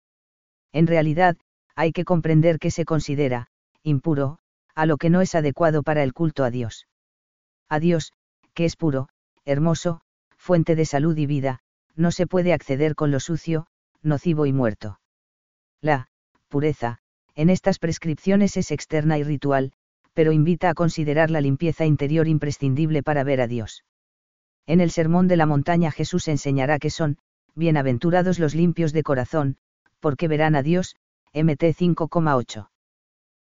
En 0.72 0.88
realidad, 0.88 1.38
hay 1.76 1.92
que 1.92 2.06
comprender 2.06 2.60
que 2.60 2.72
se 2.72 2.86
considera, 2.86 3.48
impuro, 3.84 4.40
a 4.76 4.86
lo 4.86 4.98
que 4.98 5.10
no 5.10 5.22
es 5.22 5.34
adecuado 5.34 5.84
para 5.84 6.04
el 6.04 6.14
culto 6.14 6.44
a 6.44 6.52
Dios. 6.52 6.88
A 7.70 7.80
Dios, 7.80 8.14
que 8.54 8.66
es 8.66 8.76
puro, 8.76 9.10
hermoso, 9.46 10.02
fuente 10.36 10.76
de 10.76 10.86
salud 10.86 11.18
y 11.18 11.26
vida, 11.26 11.60
no 11.96 12.12
se 12.12 12.28
puede 12.28 12.54
acceder 12.54 12.96
con 12.96 13.12
lo 13.12 13.20
sucio, 13.20 13.68
nocivo 14.02 14.46
y 14.46 14.54
muerto. 14.54 15.00
La 15.82 16.10
pureza, 16.48 17.00
en 17.36 17.50
estas 17.50 17.80
prescripciones 17.80 18.58
es 18.58 18.72
externa 18.72 19.18
y 19.18 19.24
ritual, 19.24 19.74
pero 20.18 20.32
invita 20.32 20.72
a 20.72 20.74
considerar 20.74 21.30
la 21.30 21.42
limpieza 21.42 21.86
interior 21.86 22.28
imprescindible 22.28 23.04
para 23.04 23.24
ver 23.24 23.40
a 23.40 23.46
Dios. 23.46 23.84
En 24.66 24.82
el 24.82 24.90
Sermón 24.90 25.28
de 25.28 25.38
la 25.38 25.46
Montaña 25.46 25.92
Jesús 25.92 26.28
enseñará 26.28 26.80
que 26.80 26.90
son, 26.90 27.20
bienaventurados 27.54 28.40
los 28.40 28.56
limpios 28.56 28.94
de 28.94 29.04
corazón, 29.04 29.58
porque 30.00 30.28
verán 30.28 30.56
a 30.56 30.64
Dios, 30.64 30.96
MT 31.36 31.62
5,8. 31.66 32.68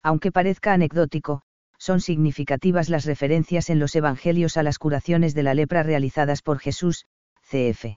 Aunque 0.02 0.30
parezca 0.30 0.74
anecdótico, 0.74 1.40
son 1.78 2.02
significativas 2.02 2.90
las 2.90 3.06
referencias 3.06 3.70
en 3.70 3.78
los 3.78 3.96
Evangelios 3.96 4.58
a 4.58 4.62
las 4.62 4.78
curaciones 4.78 5.34
de 5.34 5.44
la 5.44 5.54
lepra 5.54 5.82
realizadas 5.82 6.42
por 6.42 6.58
Jesús, 6.58 7.06
CF. 7.50 7.96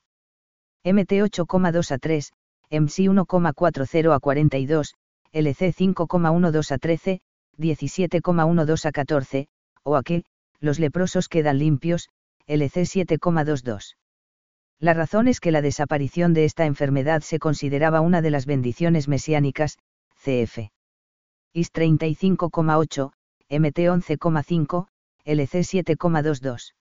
MT 0.85 1.11
8,2 1.11 1.91
a 1.91 1.97
3, 1.97 2.31
MC 2.69 3.09
1,40 3.09 4.15
a 4.15 4.19
42, 4.21 4.93
LC 5.33 5.75
5,12 5.75 6.71
a 6.71 6.77
13, 6.77 7.21
17,12 7.57 8.85
a 8.85 8.91
14, 8.91 9.47
o 9.83 9.95
a 9.95 10.03
que, 10.03 10.23
los 10.59 10.79
leprosos 10.79 11.27
quedan 11.27 11.57
limpios, 11.59 12.09
LC 12.47 12.81
7,22. 12.81 13.95
La 14.79 14.93
razón 14.93 15.27
es 15.27 15.39
que 15.39 15.51
la 15.51 15.61
desaparición 15.61 16.33
de 16.33 16.45
esta 16.45 16.65
enfermedad 16.65 17.21
se 17.21 17.39
consideraba 17.39 18.01
una 18.01 18.21
de 18.21 18.31
las 18.31 18.45
bendiciones 18.45 19.07
mesiánicas, 19.07 19.77
CF. 20.15 20.71
IS 21.53 21.71
35,8, 21.71 23.11
MT 23.49 23.77
11,5, 23.77 24.87
LC 25.25 25.59
7,22. 25.59 26.73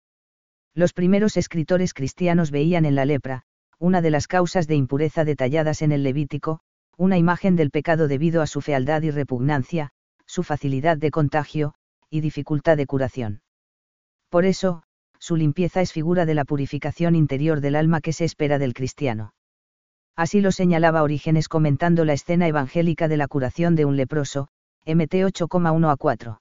Los 0.74 0.92
primeros 0.92 1.36
escritores 1.36 1.92
cristianos 1.92 2.50
veían 2.50 2.84
en 2.84 2.94
la 2.94 3.04
lepra, 3.04 3.42
una 3.78 4.00
de 4.00 4.10
las 4.10 4.28
causas 4.28 4.66
de 4.66 4.76
impureza 4.76 5.24
detalladas 5.24 5.82
en 5.82 5.92
el 5.92 6.02
Levítico, 6.02 6.60
una 6.96 7.16
imagen 7.16 7.56
del 7.56 7.70
pecado 7.70 8.06
debido 8.06 8.42
a 8.42 8.46
su 8.46 8.60
fealdad 8.60 9.02
y 9.02 9.10
repugnancia, 9.10 9.90
su 10.38 10.44
facilidad 10.44 10.96
de 10.96 11.10
contagio, 11.10 11.74
y 12.10 12.20
dificultad 12.20 12.76
de 12.76 12.86
curación. 12.86 13.40
Por 14.28 14.44
eso, 14.44 14.84
su 15.18 15.34
limpieza 15.34 15.80
es 15.80 15.92
figura 15.92 16.26
de 16.26 16.34
la 16.34 16.44
purificación 16.44 17.16
interior 17.16 17.60
del 17.60 17.74
alma 17.74 18.00
que 18.00 18.12
se 18.12 18.24
espera 18.24 18.60
del 18.60 18.72
cristiano. 18.72 19.34
Así 20.14 20.40
lo 20.40 20.52
señalaba 20.52 21.02
Orígenes 21.02 21.48
comentando 21.48 22.04
la 22.04 22.12
escena 22.12 22.46
evangélica 22.46 23.08
de 23.08 23.16
la 23.16 23.26
curación 23.26 23.74
de 23.74 23.84
un 23.84 23.96
leproso, 23.96 24.46
MT 24.86 25.26
8,1 25.26 25.90
a 25.90 25.96
4. 25.96 26.40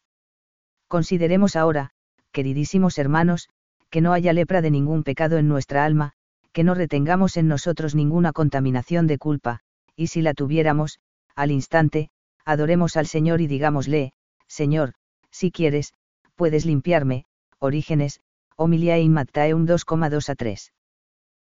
Consideremos 0.87 1.55
ahora, 1.55 1.89
queridísimos 2.31 2.99
hermanos, 2.99 3.49
que 3.89 4.01
no 4.01 4.13
haya 4.13 4.31
lepra 4.31 4.61
de 4.61 4.69
ningún 4.69 5.01
pecado 5.01 5.39
en 5.39 5.47
nuestra 5.47 5.85
alma, 5.85 6.11
que 6.51 6.63
no 6.63 6.75
retengamos 6.75 7.35
en 7.35 7.47
nosotros 7.47 7.95
ninguna 7.95 8.31
contaminación 8.31 9.07
de 9.07 9.17
culpa, 9.17 9.61
y 9.95 10.05
si 10.05 10.21
la 10.21 10.35
tuviéramos, 10.35 10.99
al 11.35 11.49
instante, 11.49 12.11
adoremos 12.47 12.95
al 12.95 13.07
Señor 13.07 13.41
y 13.41 13.47
digámosle, 13.47 14.13
Señor, 14.47 14.93
si 15.29 15.51
quieres, 15.51 15.93
puedes 16.35 16.65
limpiarme, 16.65 17.25
Orígenes, 17.59 18.21
Homilia 18.55 18.97
in 18.99 19.11
Mattaeum 19.11 19.67
2,2 19.67 20.29
a 20.29 20.35
3. 20.35 20.71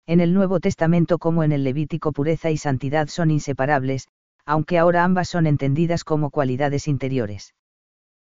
En 0.06 0.20
el 0.20 0.34
Nuevo 0.34 0.58
Testamento 0.58 1.18
como 1.18 1.44
en 1.44 1.52
el 1.52 1.62
Levítico 1.62 2.10
pureza 2.10 2.50
y 2.50 2.56
santidad 2.56 3.06
son 3.06 3.30
inseparables, 3.30 4.08
aunque 4.44 4.76
ahora 4.76 5.04
ambas 5.04 5.28
son 5.28 5.46
entendidas 5.46 6.02
como 6.02 6.30
cualidades 6.30 6.88
interiores. 6.88 7.54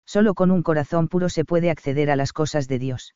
Solo 0.06 0.34
con 0.34 0.52
un 0.52 0.62
corazón 0.62 1.08
puro 1.08 1.30
se 1.30 1.46
puede 1.46 1.70
acceder 1.70 2.12
a 2.12 2.18
las 2.18 2.34
cosas 2.34 2.68
de 2.68 2.80
Dios. 2.80 3.16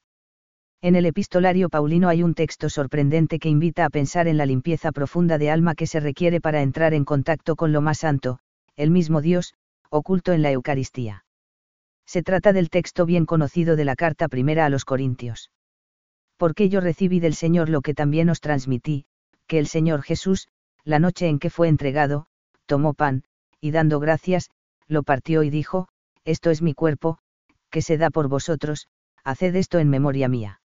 En 0.82 0.96
el 0.96 1.06
epistolario 1.06 1.70
paulino 1.70 2.08
hay 2.08 2.24
un 2.24 2.36
texto 2.36 2.70
sorprendente 2.70 3.38
que 3.38 3.50
invita 3.50 3.84
a 3.84 3.90
pensar 3.90 4.30
en 4.30 4.38
la 4.38 4.46
limpieza 4.46 4.94
profunda 4.94 5.38
de 5.38 5.52
alma 5.52 5.76
que 5.76 5.88
se 5.88 6.00
requiere 6.00 6.40
para 6.40 6.62
entrar 6.62 6.94
en 6.94 7.04
contacto 7.04 7.58
con 7.58 7.74
lo 7.74 7.82
más 7.82 8.00
santo, 8.00 8.40
el 8.76 8.92
mismo 8.92 9.22
Dios, 9.22 9.54
oculto 9.90 10.34
en 10.34 10.42
la 10.42 10.52
Eucaristía. 10.52 11.26
Se 12.06 12.24
trata 12.24 12.54
del 12.54 12.70
texto 12.70 13.06
bien 13.06 13.26
conocido 13.26 13.76
de 13.76 13.86
la 13.86 13.96
carta 13.96 14.28
primera 14.28 14.66
a 14.66 14.70
los 14.70 14.86
Corintios. 14.86 15.52
Porque 16.38 16.70
yo 16.70 16.82
recibí 16.82 17.20
del 17.20 17.36
Señor 17.36 17.70
lo 17.70 17.82
que 17.82 17.94
también 17.94 18.30
os 18.30 18.42
transmití, 18.42 19.06
que 19.48 19.60
el 19.60 19.68
Señor 19.68 20.02
Jesús, 20.02 20.48
la 20.84 21.00
noche 21.00 21.28
en 21.28 21.40
que 21.40 21.50
fue 21.50 21.68
entregado, 21.68 22.26
tomó 22.66 22.94
pan, 22.94 23.24
y 23.60 23.72
dando 23.72 24.00
gracias, 24.00 24.50
lo 24.88 25.04
partió 25.04 25.44
y 25.44 25.50
dijo, 25.50 25.88
Esto 26.26 26.50
es 26.50 26.62
mi 26.62 26.74
cuerpo, 26.74 27.20
que 27.70 27.82
se 27.82 27.98
da 27.98 28.10
por 28.10 28.28
vosotros, 28.28 28.88
haced 29.24 29.56
esto 29.56 29.78
en 29.80 29.90
memoria 29.90 30.28
mía 30.28 30.62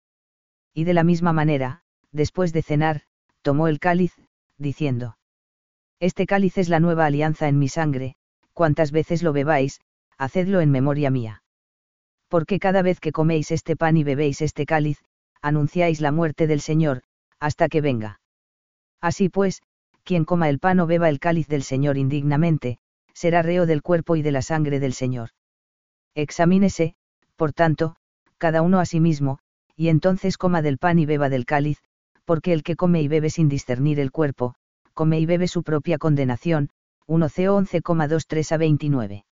y 0.74 0.84
de 0.84 0.94
la 0.94 1.04
misma 1.04 1.34
manera, 1.34 1.82
después 2.12 2.52
de 2.52 2.64
cenar, 2.64 3.02
tomó 3.42 3.68
el 3.68 3.80
cáliz, 3.80 4.14
diciendo. 4.58 5.18
Este 6.00 6.26
cáliz 6.26 6.58
es 6.58 6.70
la 6.70 6.80
nueva 6.80 7.06
alianza 7.06 7.48
en 7.48 7.60
mi 7.60 7.70
sangre, 7.70 8.16
cuantas 8.54 8.92
veces 8.92 9.24
lo 9.24 9.34
bebáis, 9.34 9.82
hacedlo 10.18 10.62
en 10.62 10.72
memoria 10.72 11.10
mía. 11.10 11.44
Porque 12.28 12.60
cada 12.60 12.82
vez 12.82 13.00
que 13.00 13.12
coméis 13.12 13.52
este 13.52 13.76
pan 13.76 13.98
y 13.98 14.04
bebéis 14.04 14.42
este 14.42 14.66
cáliz, 14.66 15.04
anunciáis 15.42 16.02
la 16.02 16.12
muerte 16.12 16.48
del 16.48 16.62
Señor, 16.62 17.04
hasta 17.40 17.68
que 17.68 17.82
venga. 17.82 18.20
Así 19.02 19.30
pues, 19.30 19.62
quien 20.04 20.26
coma 20.26 20.50
el 20.50 20.60
pan 20.60 20.80
o 20.80 20.88
beba 20.88 21.10
el 21.10 21.20
cáliz 21.20 21.48
del 21.48 21.64
Señor 21.64 21.98
indignamente, 21.98 22.78
será 23.14 23.42
reo 23.42 23.66
del 23.66 23.82
cuerpo 23.82 24.16
y 24.16 24.22
de 24.22 24.32
la 24.32 24.42
sangre 24.42 24.80
del 24.80 24.94
Señor. 24.94 25.30
Examínese, 26.16 26.96
por 27.36 27.54
tanto, 27.54 27.96
cada 28.38 28.62
uno 28.62 28.80
a 28.80 28.86
sí 28.86 29.00
mismo, 29.00 29.40
y 29.76 29.90
entonces 29.90 30.38
coma 30.38 30.62
del 30.62 30.78
pan 30.78 31.00
y 31.00 31.06
beba 31.06 31.30
del 31.30 31.46
cáliz, 31.46 31.80
porque 32.26 32.54
el 32.54 32.64
que 32.64 32.76
come 32.76 33.02
y 33.02 33.08
bebe 33.08 33.30
sin 33.30 33.50
discernir 33.50 34.00
el 34.00 34.12
cuerpo, 34.12 34.56
come 34.94 35.20
y 35.20 35.26
bebe 35.26 35.48
su 35.48 35.64
propia 35.64 35.98
condenación, 35.98 36.70
1 37.08 37.28
Co 37.28 37.34
11,23 37.34 38.52
a 38.52 38.58
29. 38.58 39.26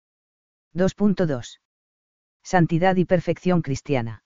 2.2. 0.74 1.60
Santidad 2.44 2.96
y 2.96 3.06
perfección 3.06 3.62
cristiana. 3.62 4.24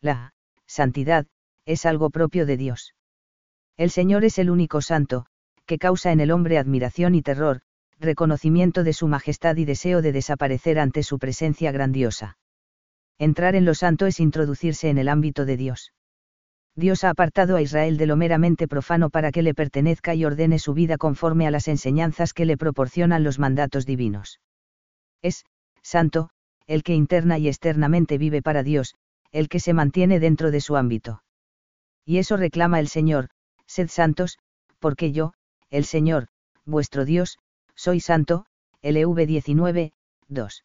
La 0.00 0.34
santidad 0.66 1.26
es 1.64 1.86
algo 1.86 2.10
propio 2.10 2.46
de 2.46 2.56
Dios. 2.56 2.94
El 3.76 3.90
Señor 3.90 4.24
es 4.24 4.38
el 4.38 4.50
único 4.50 4.80
santo, 4.80 5.26
que 5.66 5.78
causa 5.78 6.12
en 6.12 6.20
el 6.20 6.30
hombre 6.30 6.58
admiración 6.58 7.14
y 7.14 7.22
terror, 7.22 7.60
reconocimiento 7.98 8.84
de 8.84 8.92
su 8.92 9.08
majestad 9.08 9.56
y 9.56 9.64
deseo 9.64 10.02
de 10.02 10.12
desaparecer 10.12 10.78
ante 10.78 11.02
su 11.02 11.18
presencia 11.18 11.72
grandiosa 11.72 12.36
entrar 13.18 13.54
en 13.54 13.64
lo 13.64 13.74
santo 13.74 14.06
es 14.06 14.20
introducirse 14.20 14.88
en 14.88 14.98
el 14.98 15.08
ámbito 15.08 15.44
de 15.44 15.56
Dios. 15.56 15.92
Dios 16.76 17.04
ha 17.04 17.10
apartado 17.10 17.56
a 17.56 17.62
Israel 17.62 17.96
de 17.96 18.06
lo 18.06 18.16
meramente 18.16 18.68
profano 18.68 19.08
para 19.08 19.32
que 19.32 19.42
le 19.42 19.54
pertenezca 19.54 20.14
y 20.14 20.26
ordene 20.26 20.58
su 20.58 20.74
vida 20.74 20.98
conforme 20.98 21.46
a 21.46 21.50
las 21.50 21.68
enseñanzas 21.68 22.34
que 22.34 22.44
le 22.44 22.58
proporcionan 22.58 23.24
los 23.24 23.38
mandatos 23.38 23.86
divinos. 23.86 24.40
Es, 25.22 25.46
santo, 25.80 26.28
el 26.66 26.82
que 26.82 26.94
interna 26.94 27.38
y 27.38 27.48
externamente 27.48 28.18
vive 28.18 28.42
para 28.42 28.62
Dios, 28.62 28.94
el 29.32 29.48
que 29.48 29.58
se 29.58 29.72
mantiene 29.72 30.20
dentro 30.20 30.50
de 30.50 30.60
su 30.60 30.76
ámbito. 30.76 31.22
Y 32.04 32.18
eso 32.18 32.36
reclama 32.36 32.78
el 32.78 32.88
Señor, 32.88 33.30
sed 33.66 33.88
santos, 33.88 34.38
porque 34.78 35.12
yo, 35.12 35.32
el 35.70 35.86
Señor, 35.86 36.28
vuestro 36.66 37.06
Dios, 37.06 37.38
soy 37.74 38.00
santo, 38.00 38.44
LV 38.82 39.26
19, 39.26 39.92
2. 40.28 40.64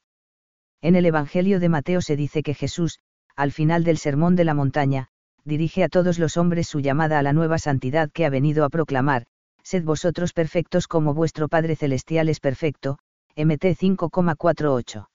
En 0.82 0.96
el 0.96 1.06
Evangelio 1.06 1.60
de 1.62 1.70
Mateo 1.70 2.02
se 2.02 2.18
dice 2.18 2.44
que 2.44 2.54
Jesús, 2.54 3.00
al 3.36 3.54
final 3.54 3.86
del 3.86 3.98
Sermón 3.98 4.36
de 4.36 4.44
la 4.44 4.54
Montaña, 4.54 5.11
dirige 5.44 5.84
a 5.84 5.90
todos 5.90 6.20
los 6.20 6.38
hombres 6.38 6.68
su 6.68 6.80
llamada 6.80 7.20
a 7.20 7.24
la 7.24 7.34
nueva 7.34 7.58
santidad 7.58 8.12
que 8.12 8.26
ha 8.26 8.30
venido 8.30 8.66
a 8.66 8.70
proclamar, 8.70 9.26
sed 9.64 9.84
vosotros 9.84 10.34
perfectos 10.34 10.88
como 10.88 11.14
vuestro 11.14 11.48
Padre 11.48 11.76
Celestial 11.76 12.30
es 12.30 12.40
perfecto, 12.40 12.98
MT 13.36 13.64
5,48. 13.78 15.08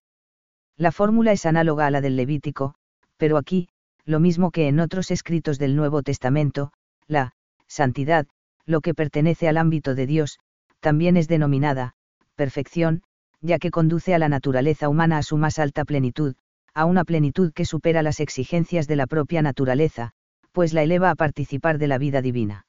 La 0.76 0.92
fórmula 0.92 1.32
es 1.32 1.46
análoga 1.46 1.86
a 1.86 1.90
la 1.90 2.00
del 2.00 2.16
Levítico, 2.16 2.74
pero 3.16 3.38
aquí, 3.38 3.68
lo 4.04 4.20
mismo 4.20 4.50
que 4.50 4.68
en 4.68 4.80
otros 4.80 5.10
escritos 5.10 5.58
del 5.58 5.74
Nuevo 5.76 6.02
Testamento, 6.02 6.72
la 7.06 7.32
santidad, 7.66 8.26
lo 8.64 8.80
que 8.80 8.94
pertenece 8.94 9.48
al 9.48 9.56
ámbito 9.56 9.94
de 9.94 10.06
Dios, 10.06 10.38
también 10.80 11.16
es 11.16 11.28
denominada 11.28 11.94
perfección, 12.34 13.02
ya 13.40 13.58
que 13.58 13.70
conduce 13.70 14.14
a 14.14 14.18
la 14.18 14.28
naturaleza 14.28 14.88
humana 14.88 15.18
a 15.18 15.22
su 15.22 15.36
más 15.36 15.58
alta 15.58 15.84
plenitud, 15.84 16.34
a 16.74 16.84
una 16.84 17.04
plenitud 17.04 17.52
que 17.52 17.64
supera 17.64 18.02
las 18.02 18.20
exigencias 18.20 18.86
de 18.86 18.96
la 18.96 19.06
propia 19.06 19.40
naturaleza, 19.40 20.12
pues 20.56 20.72
la 20.72 20.82
eleva 20.82 21.10
a 21.10 21.14
participar 21.14 21.76
de 21.76 21.86
la 21.86 21.98
vida 21.98 22.22
divina. 22.22 22.64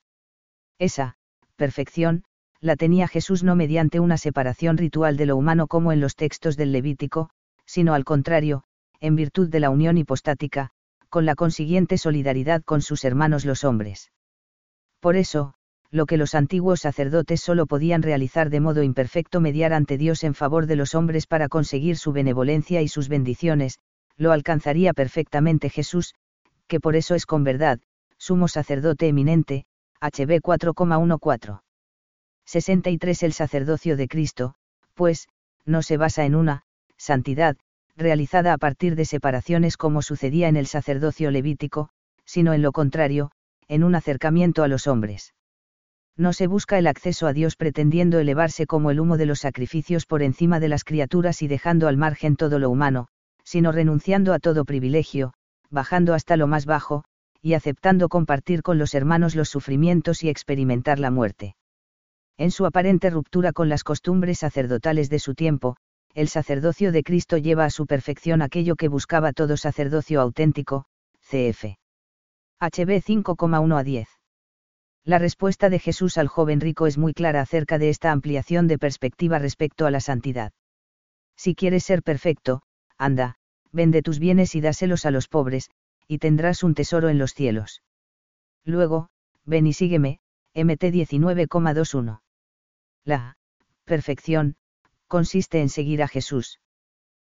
Esa, 0.77 1.15
perfección, 1.56 2.25
la 2.60 2.75
tenía 2.75 3.08
Jesús 3.08 3.46
no 3.46 3.56
mediante 3.56 4.01
una 4.01 4.17
separación 4.17 4.75
ritual 4.75 5.15
de 5.15 5.25
lo 5.25 5.38
humano 5.38 5.67
como 5.67 5.94
en 5.94 6.01
los 6.01 6.17
textos 6.17 6.58
del 6.58 6.74
Levítico, 6.74 7.29
sino 7.65 7.94
al 7.94 8.03
contrario, 8.03 8.65
en 9.00 9.15
virtud 9.15 9.48
de 9.48 9.62
la 9.62 9.70
unión 9.70 9.98
hipostática, 9.98 10.72
con 11.08 11.25
la 11.25 11.36
consiguiente 11.36 11.98
solidaridad 11.98 12.62
con 12.62 12.82
sus 12.82 13.06
hermanos 13.06 13.46
los 13.46 13.63
hombres. 13.63 14.12
Por 15.00 15.15
eso, 15.15 15.53
lo 15.89 16.08
que 16.08 16.17
los 16.17 16.36
antiguos 16.36 16.82
sacerdotes 16.82 17.39
solo 17.39 17.67
podían 17.67 18.01
realizar 18.03 18.50
de 18.50 18.60
modo 18.60 18.84
imperfecto 18.84 19.39
mediar 19.39 19.72
ante 19.72 19.98
Dios 19.98 20.25
en 20.25 20.34
favor 20.34 20.65
de 20.65 20.75
los 20.75 20.94
hombres 20.94 21.25
para 21.25 21.48
conseguir 21.48 21.96
su 21.96 22.12
benevolencia 22.12 22.82
y 22.82 22.89
sus 22.89 23.08
bendiciones, 23.08 23.79
lo 24.17 24.34
alcanzaría 24.34 24.91
perfectamente 24.91 25.70
Jesús, 25.70 26.15
que 26.68 26.80
por 26.80 26.96
eso 26.96 27.16
es 27.16 27.26
con 27.26 27.44
verdad, 27.44 27.80
sumo 28.18 28.48
sacerdote 28.48 29.08
eminente, 29.08 29.66
HB 30.02 30.42
4,14. 30.42 31.62
63 32.46 33.24
El 33.24 33.34
sacerdocio 33.34 33.98
de 33.98 34.08
Cristo, 34.08 34.56
pues, 34.94 35.28
no 35.66 35.82
se 35.82 35.98
basa 35.98 36.26
en 36.26 36.36
una, 36.36 36.64
santidad, 36.98 37.58
realizada 37.96 38.54
a 38.54 38.58
partir 38.58 38.96
de 38.96 39.06
separaciones 39.06 39.76
como 39.76 40.02
sucedía 40.02 40.48
en 40.48 40.56
el 40.56 40.68
sacerdocio 40.68 41.32
levítico, 41.32 41.90
sino 42.26 42.54
en 42.54 42.62
lo 42.62 42.72
contrario, 42.72 43.32
en 43.68 43.84
un 43.84 43.96
acercamiento 43.96 44.64
a 44.64 44.68
los 44.68 44.88
hombres 44.88 45.34
no 46.18 46.34
se 46.34 46.48
busca 46.48 46.80
el 46.80 46.88
acceso 46.88 47.28
a 47.28 47.34
Dios 47.34 47.56
pretendiendo 47.56 48.20
elevarse 48.20 48.66
como 48.66 48.90
el 48.90 49.00
humo 49.00 49.18
de 49.18 49.28
los 49.28 49.40
sacrificios 49.40 50.06
por 50.06 50.24
encima 50.24 50.60
de 50.60 50.68
las 50.68 50.84
criaturas 50.84 51.44
y 51.44 51.48
dejando 51.48 51.88
al 51.88 51.96
margen 51.96 52.36
todo 52.36 52.58
lo 52.58 52.72
humano, 52.72 53.08
sino 53.44 53.72
renunciando 53.72 54.34
a 54.34 54.40
todo 54.40 54.66
privilegio, 54.66 55.34
bajando 55.70 56.14
hasta 56.14 56.38
lo 56.38 56.48
más 56.48 56.66
bajo, 56.66 57.04
y 57.42 57.54
aceptando 57.54 58.10
compartir 58.10 58.62
con 58.64 58.78
los 58.78 58.94
hermanos 58.94 59.36
los 59.36 59.50
sufrimientos 59.50 60.24
y 60.24 60.30
experimentar 60.30 61.00
la 61.00 61.12
muerte. 61.12 61.56
En 62.38 62.52
su 62.52 62.66
aparente 62.66 63.10
ruptura 63.10 63.52
con 63.52 63.70
las 63.70 63.84
costumbres 63.84 64.40
sacerdotales 64.40 65.10
de 65.10 65.20
su 65.20 65.34
tiempo, 65.34 65.78
el 66.14 66.28
sacerdocio 66.28 66.92
de 66.92 67.04
Cristo 67.04 67.38
lleva 67.38 67.66
a 67.66 67.70
su 67.70 67.86
perfección 67.86 68.42
aquello 68.42 68.76
que 68.76 68.88
buscaba 68.88 69.34
todo 69.34 69.58
sacerdocio 69.58 70.22
auténtico, 70.22 70.86
cf. 71.22 71.78
HB 72.60 73.04
5,1 73.04 73.80
a 73.80 73.84
10. 73.84 74.10
La 75.04 75.20
respuesta 75.20 75.70
de 75.70 75.80
Jesús 75.80 76.18
al 76.18 76.28
joven 76.28 76.60
rico 76.60 76.86
es 76.86 76.98
muy 76.98 77.14
clara 77.14 77.42
acerca 77.42 77.78
de 77.78 77.90
esta 77.90 78.12
ampliación 78.12 78.68
de 78.68 78.78
perspectiva 78.78 79.40
respecto 79.40 79.86
a 79.86 79.92
la 79.92 80.02
santidad. 80.02 80.52
Si 81.36 81.56
quieres 81.56 81.84
ser 81.84 82.04
perfecto, 82.04 82.64
anda, 82.98 83.38
vende 83.78 84.02
tus 84.02 84.20
bienes 84.20 84.56
y 84.56 84.62
dáselos 84.62 85.06
a 85.06 85.12
los 85.12 85.28
pobres, 85.28 85.70
y 86.08 86.18
tendrás 86.18 86.64
un 86.64 86.74
tesoro 86.74 87.10
en 87.10 87.20
los 87.20 87.34
cielos. 87.34 87.84
Luego, 88.66 89.10
ven 89.46 89.68
y 89.68 89.74
sígueme, 89.74 90.20
MT 90.56 90.84
19,21. 90.92 92.22
La 93.06 93.38
perfección 93.86 94.58
consiste 95.08 95.62
en 95.62 95.70
seguir 95.70 96.02
a 96.02 96.08
Jesús. 96.08 96.60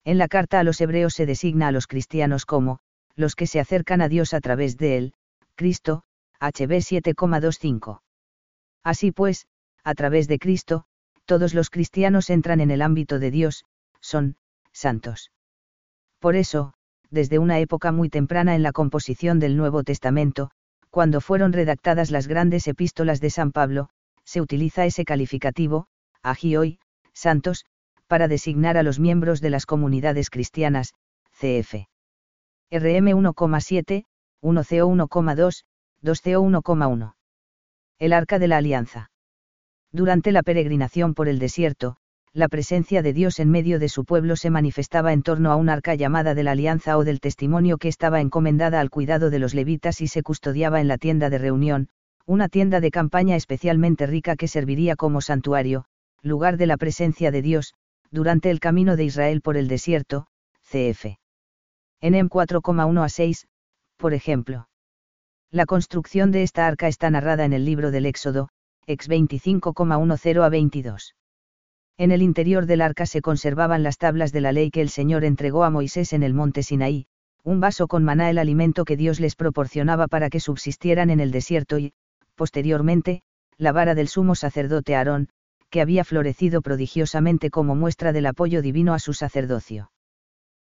En 0.05 0.17
la 0.17 0.27
carta 0.27 0.59
a 0.59 0.63
los 0.63 0.79
hebreos 0.81 1.13
se 1.13 1.25
designa 1.25 1.67
a 1.67 1.71
los 1.71 1.85
cristianos 1.85 2.45
como, 2.45 2.79
los 3.15 3.35
que 3.35 3.45
se 3.45 3.59
acercan 3.59 4.01
a 4.01 4.07
Dios 4.07 4.33
a 4.33 4.39
través 4.39 4.77
de 4.77 4.97
él, 4.97 5.13
Cristo, 5.55 6.03
HB 6.39 6.71
7,25. 6.79 8.01
Así 8.83 9.11
pues, 9.11 9.45
a 9.83 9.93
través 9.93 10.29
de 10.29 10.39
Cristo, 10.39 10.85
todos 11.25 11.53
los 11.53 11.69
cristianos 11.69 12.29
entran 12.29 12.61
en 12.61 12.71
el 12.71 12.81
ámbito 12.81 13.19
de 13.19 13.29
Dios, 13.29 13.65
son, 13.99 14.37
santos. 14.71 15.31
Por 16.19 16.35
eso, 16.35 16.73
desde 17.09 17.39
una 17.39 17.59
época 17.59 17.91
muy 17.91 18.09
temprana 18.09 18.55
en 18.55 18.63
la 18.63 18.71
composición 18.71 19.39
del 19.39 19.57
Nuevo 19.57 19.83
Testamento, 19.83 20.51
cuando 20.89 21.21
fueron 21.21 21.53
redactadas 21.53 22.11
las 22.11 22.27
grandes 22.27 22.67
epístolas 22.67 23.21
de 23.21 23.29
San 23.29 23.51
Pablo, 23.51 23.89
se 24.23 24.41
utiliza 24.41 24.85
ese 24.85 25.05
calificativo, 25.05 25.87
agioi, 26.21 26.79
santos, 27.13 27.65
para 28.07 28.27
designar 28.27 28.77
a 28.77 28.83
los 28.83 28.99
miembros 28.99 29.39
de 29.39 29.49
las 29.49 29.65
comunidades 29.65 30.29
cristianas, 30.29 30.93
CF. 31.31 31.87
RM 32.71 33.07
1,7, 33.13 34.05
1CO 34.41 35.07
1,2, 35.07 35.63
2CO 36.03 36.63
1,1. 36.63 37.13
El 37.97 38.13
Arca 38.13 38.39
de 38.39 38.47
la 38.47 38.57
Alianza. 38.57 39.11
Durante 39.91 40.31
la 40.31 40.43
peregrinación 40.43 41.13
por 41.13 41.27
el 41.27 41.39
desierto, 41.39 41.97
la 42.33 42.47
presencia 42.47 43.01
de 43.01 43.11
Dios 43.13 43.39
en 43.39 43.49
medio 43.49 43.79
de 43.79 43.89
su 43.89 44.05
pueblo 44.05 44.35
se 44.35 44.51
manifestaba 44.51 45.13
en 45.13 45.23
torno 45.23 45.51
a 45.51 45.55
un 45.55 45.67
arca 45.67 45.95
llamada 45.95 46.35
de 46.35 46.43
la 46.43 46.51
alianza 46.51 46.97
o 46.97 47.03
del 47.03 47.19
testimonio 47.19 47.77
que 47.77 47.87
estaba 47.87 48.21
encomendada 48.21 48.79
al 48.79 48.91
cuidado 48.91 49.29
de 49.29 49.39
los 49.39 49.53
levitas 49.53 50.01
y 50.01 50.07
se 50.07 50.21
custodiaba 50.21 50.79
en 50.79 50.87
la 50.87 50.97
tienda 50.97 51.29
de 51.29 51.39
reunión, 51.39 51.89
una 52.25 52.47
tienda 52.47 52.79
de 52.79 52.91
campaña 52.91 53.35
especialmente 53.35 54.05
rica 54.05 54.35
que 54.35 54.47
serviría 54.47 54.95
como 54.95 55.21
santuario, 55.21 55.85
lugar 56.21 56.57
de 56.57 56.67
la 56.67 56.77
presencia 56.77 57.31
de 57.31 57.41
Dios, 57.41 57.73
durante 58.11 58.51
el 58.51 58.59
camino 58.59 58.95
de 58.95 59.05
Israel 59.05 59.41
por 59.41 59.57
el 59.57 59.67
desierto, 59.67 60.27
cf. 60.61 61.17
En 62.01 62.13
M 62.13 62.29
4,1 62.29 63.03
a 63.03 63.09
6, 63.09 63.47
por 63.97 64.13
ejemplo. 64.13 64.69
La 65.51 65.65
construcción 65.65 66.31
de 66.31 66.43
esta 66.43 66.67
arca 66.67 66.87
está 66.87 67.09
narrada 67.09 67.43
en 67.43 67.53
el 67.53 67.65
libro 67.65 67.89
del 67.89 68.05
Éxodo, 68.05 68.49
ex 68.85 69.09
25,10 69.09 70.43
a 70.43 70.49
22. 70.49 71.15
En 71.99 72.13
el 72.13 72.21
interior 72.21 72.65
del 72.65 72.79
arca 72.79 73.05
se 73.05 73.21
conservaban 73.21 73.83
las 73.83 73.97
tablas 73.97 74.31
de 74.31 74.39
la 74.39 74.53
ley 74.53 74.71
que 74.71 74.79
el 74.79 74.87
Señor 74.87 75.25
entregó 75.25 75.65
a 75.65 75.69
Moisés 75.69 76.13
en 76.13 76.23
el 76.23 76.33
monte 76.33 76.63
Sinaí, 76.63 77.07
un 77.43 77.59
vaso 77.59 77.89
con 77.89 78.05
maná 78.05 78.29
el 78.29 78.37
alimento 78.37 78.85
que 78.85 78.95
Dios 78.95 79.19
les 79.19 79.35
proporcionaba 79.35 80.07
para 80.07 80.29
que 80.29 80.39
subsistieran 80.39 81.09
en 81.09 81.19
el 81.19 81.31
desierto 81.31 81.77
y, 81.77 81.91
posteriormente, 82.35 83.21
la 83.57 83.73
vara 83.73 83.95
del 83.95 84.07
sumo 84.07 84.35
sacerdote 84.35 84.95
Aarón, 84.95 85.27
que 85.69 85.81
había 85.81 86.05
florecido 86.05 86.61
prodigiosamente 86.61 87.49
como 87.49 87.75
muestra 87.75 88.13
del 88.13 88.27
apoyo 88.27 88.61
divino 88.61 88.93
a 88.93 88.99
su 88.99 89.11
sacerdocio. 89.11 89.91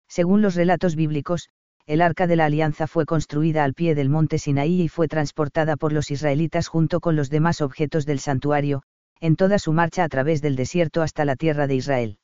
Según 0.06 0.40
los 0.40 0.54
relatos 0.54 0.94
bíblicos, 0.94 1.48
el 1.84 2.00
arca 2.00 2.28
de 2.28 2.36
la 2.36 2.44
alianza 2.44 2.86
fue 2.86 3.06
construida 3.06 3.64
al 3.64 3.74
pie 3.74 3.96
del 3.96 4.08
monte 4.08 4.38
Sinaí 4.38 4.82
y 4.82 4.88
fue 4.88 5.08
transportada 5.08 5.76
por 5.76 5.92
los 5.92 6.12
israelitas 6.12 6.68
junto 6.68 7.00
con 7.00 7.16
los 7.16 7.28
demás 7.28 7.60
objetos 7.60 8.06
del 8.06 8.20
santuario, 8.20 8.84
en 9.24 9.36
toda 9.36 9.58
su 9.58 9.72
marcha 9.72 10.04
a 10.04 10.08
través 10.10 10.42
del 10.42 10.54
desierto 10.54 11.00
hasta 11.00 11.24
la 11.24 11.34
tierra 11.34 11.66
de 11.66 11.76
Israel. 11.76 12.18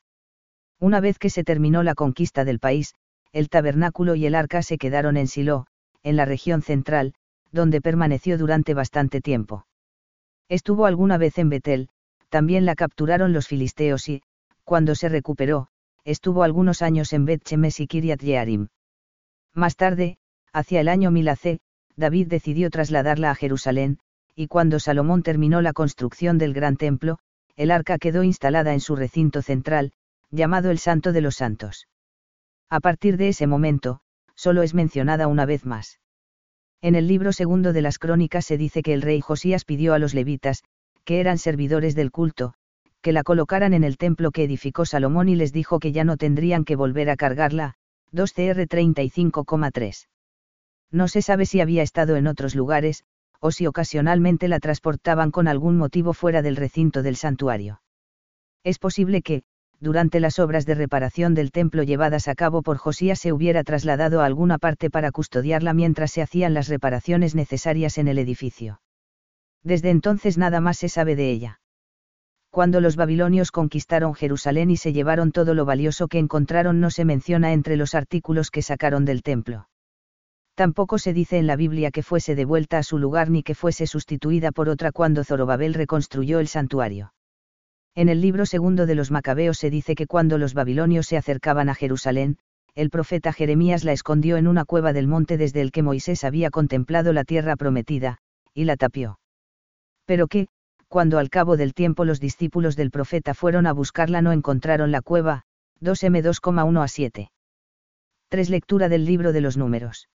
Una 0.79 1.01
vez 1.01 1.19
que 1.19 1.31
se 1.31 1.45
terminó 1.45 1.83
la 1.83 1.95
conquista 1.95 2.45
del 2.45 2.59
país, 2.59 2.95
el 3.33 3.49
tabernáculo 3.49 4.17
y 4.17 4.27
el 4.27 4.35
arca 4.35 4.61
se 4.61 4.77
quedaron 4.77 5.17
en 5.17 5.27
Silo, 5.27 5.65
en 6.03 6.17
la 6.17 6.27
región 6.27 6.61
central, 6.61 7.15
donde 7.53 7.81
permaneció 7.81 8.37
durante 8.37 8.75
bastante 8.75 9.23
tiempo. 9.23 9.67
Estuvo 10.51 10.85
alguna 10.85 11.17
vez 11.17 11.39
en 11.39 11.49
Betel, 11.49 11.89
también 12.29 12.67
la 12.67 12.75
capturaron 12.75 13.33
los 13.33 13.49
filisteos 13.49 14.07
y, 14.11 14.21
cuando 14.65 14.95
se 14.95 15.09
recuperó, 15.09 15.69
estuvo 16.05 16.43
algunos 16.43 16.83
años 16.83 17.15
en 17.15 17.25
Bet 17.25 17.49
Shemesh 17.49 17.81
y 17.81 17.87
Kiryat 17.87 18.21
Yearim. 18.21 18.69
Más 19.55 19.75
tarde, 19.77 20.19
hacia 20.53 20.83
el 20.83 20.89
año 20.89 21.11
1000 21.11 21.29
AC, 21.31 21.61
David 21.97 22.27
decidió 22.27 22.69
trasladarla 22.69 23.31
a 23.31 23.35
Jerusalén, 23.35 24.01
y 24.35 24.47
cuando 24.47 24.81
Salomón 24.81 25.23
terminó 25.23 25.61
la 25.63 25.73
construcción 25.73 26.39
del 26.39 26.55
gran 26.55 26.77
templo, 26.77 27.19
el 27.57 27.71
arca 27.71 27.99
quedó 27.99 28.23
instalada 28.23 28.73
en 28.73 28.81
su 28.81 28.97
recinto 28.97 29.43
central, 29.43 29.93
llamado 30.31 30.71
el 30.71 30.79
Santo 30.79 31.13
de 31.13 31.21
los 31.21 31.37
Santos. 31.37 31.89
A 32.69 32.81
partir 32.81 33.17
de 33.17 33.29
ese 33.29 33.47
momento, 33.47 34.01
solo 34.35 34.63
es 34.63 34.75
mencionada 34.75 35.27
una 35.27 35.45
vez 35.45 35.67
más. 35.67 36.01
En 36.81 36.95
el 36.95 37.07
libro 37.07 37.33
segundo 37.33 37.73
de 37.73 37.83
las 37.83 37.99
crónicas 37.99 38.47
se 38.47 38.57
dice 38.57 38.83
que 38.83 38.95
el 38.95 39.03
rey 39.03 39.21
Josías 39.21 39.65
pidió 39.65 39.93
a 39.93 39.99
los 39.99 40.15
levitas, 40.15 40.63
que 41.05 41.21
eran 41.21 41.37
servidores 41.37 41.95
del 41.95 42.11
culto, 42.11 42.55
que 43.03 43.13
la 43.13 43.23
colocaran 43.23 43.75
en 43.75 43.85
el 43.85 43.99
templo 43.99 44.31
que 44.31 44.45
edificó 44.45 44.87
Salomón 44.87 45.29
y 45.29 45.35
les 45.35 45.53
dijo 45.53 45.79
que 45.79 45.93
ya 45.93 46.05
no 46.05 46.17
tendrían 46.17 46.65
que 46.65 46.77
volver 46.77 47.11
a 47.11 47.17
cargarla, 47.17 47.75
2 48.13 48.33
CR 48.33 48.67
35,3. 48.67 50.07
No 50.91 51.09
se 51.09 51.23
sabe 51.23 51.47
si 51.47 51.61
había 51.61 51.83
estado 51.83 52.17
en 52.17 52.27
otros 52.27 52.55
lugares, 52.55 53.05
o 53.41 53.51
si 53.51 53.67
ocasionalmente 53.67 54.49
la 54.49 54.61
transportaban 54.61 55.31
con 55.31 55.49
algún 55.49 55.77
motivo 55.77 56.13
fuera 56.13 56.43
del 56.43 56.57
recinto 56.57 57.03
del 57.03 57.17
santuario. 57.17 57.83
Es 58.63 58.79
posible 58.79 59.23
que, 59.23 59.43
durante 59.81 60.21
las 60.21 60.39
obras 60.39 60.67
de 60.67 60.75
reparación 60.75 61.35
del 61.35 61.51
templo 61.51 61.83
llevadas 61.83 62.29
a 62.29 62.35
cabo 62.35 62.61
por 62.61 62.77
Josías 62.77 63.19
se 63.19 63.33
hubiera 63.33 63.65
trasladado 63.65 64.21
a 64.21 64.27
alguna 64.27 64.59
parte 64.59 64.91
para 64.91 65.11
custodiarla 65.11 65.73
mientras 65.73 66.11
se 66.11 66.21
hacían 66.21 66.53
las 66.53 66.69
reparaciones 66.69 67.35
necesarias 67.35 67.97
en 67.97 68.09
el 68.09 68.19
edificio. 68.19 68.83
Desde 69.65 69.89
entonces 69.89 70.37
nada 70.37 70.61
más 70.61 70.77
se 70.77 70.91
sabe 70.91 71.17
de 71.17 71.31
ella. 71.31 71.61
Cuando 72.51 72.83
los 72.83 72.97
babilonios 72.97 73.53
conquistaron 73.53 74.15
Jerusalén 74.15 74.71
y 74.71 74.77
se 74.77 74.93
llevaron 74.93 75.33
todo 75.33 75.55
lo 75.55 75.65
valioso 75.65 76.09
que 76.09 76.19
encontraron 76.19 76.79
no 76.81 76.91
se 76.91 77.07
menciona 77.07 77.55
entre 77.55 77.77
los 77.77 77.95
artículos 77.95 78.51
que 78.51 78.61
sacaron 78.61 79.07
del 79.07 79.23
templo. 79.23 79.70
Tampoco 80.61 80.99
se 80.99 81.15
dice 81.15 81.39
en 81.39 81.47
la 81.47 81.57
Biblia 81.57 81.91
que 81.91 82.03
fuese 82.03 82.35
devuelta 82.35 82.77
a 82.77 82.83
su 82.83 82.99
lugar 82.99 83.31
ni 83.31 83.43
que 83.43 83.55
fuese 83.55 83.87
sustituida 83.87 84.53
por 84.53 84.69
otra 84.69 84.93
cuando 84.93 85.25
Zorobabel 85.25 85.73
reconstruyó 85.73 86.39
el 86.39 86.49
santuario. 86.49 87.15
En 87.95 88.11
el 88.11 88.21
libro 88.21 88.45
segundo 88.45 88.85
de 88.85 88.95
los 88.95 89.11
Macabeos 89.11 89.57
se 89.57 89.71
dice 89.71 89.95
que 89.95 90.07
cuando 90.07 90.37
los 90.37 90.53
babilonios 90.53 91.07
se 91.07 91.17
acercaban 91.17 91.71
a 91.71 91.75
Jerusalén, 91.75 92.37
el 92.75 92.91
profeta 92.91 93.33
Jeremías 93.33 93.85
la 93.85 93.93
escondió 93.93 94.37
en 94.37 94.47
una 94.47 94.67
cueva 94.67 94.93
del 94.93 95.09
monte 95.09 95.39
desde 95.39 95.63
el 95.63 95.73
que 95.73 95.83
Moisés 95.83 96.25
había 96.25 96.51
contemplado 96.51 97.15
la 97.15 97.25
tierra 97.25 97.57
prometida, 97.57 98.19
y 98.53 98.65
la 98.65 98.77
tapió. 98.77 99.19
Pero 100.05 100.27
que, 100.27 100.49
cuando 100.89 101.19
al 101.19 101.31
cabo 101.31 101.57
del 101.57 101.73
tiempo 101.73 102.05
los 102.05 102.21
discípulos 102.21 102.77
del 102.77 102.91
profeta 102.91 103.33
fueron 103.33 103.67
a 103.67 103.73
buscarla 103.73 104.21
no 104.21 104.31
encontraron 104.31 104.91
la 104.91 105.01
cueva, 105.01 105.45
2M 105.81 106.21
2,1 106.23 106.85
a 106.85 106.89
7. 106.89 107.31
3 108.29 108.51
Lectura 108.51 108.91
del 108.91 109.07
libro 109.07 109.33
de 109.33 109.41
los 109.41 109.57
números. 109.57 110.11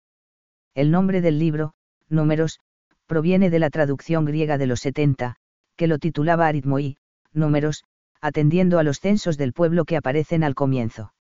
El 0.74 0.90
nombre 0.90 1.20
del 1.20 1.38
libro, 1.38 1.74
Números, 2.08 2.58
proviene 3.06 3.48
de 3.48 3.60
la 3.60 3.70
traducción 3.70 4.24
griega 4.24 4.58
de 4.58 4.66
los 4.66 4.80
70, 4.80 5.36
que 5.76 5.86
lo 5.86 5.98
titulaba 5.98 6.48
Aritmoi, 6.48 6.96
Números, 7.32 7.84
atendiendo 8.20 8.78
a 8.78 8.82
los 8.82 8.98
censos 8.98 9.36
del 9.36 9.52
pueblo 9.52 9.84
que 9.84 9.96
aparecen 9.96 10.42
al 10.42 10.54
comienzo. 10.54 11.12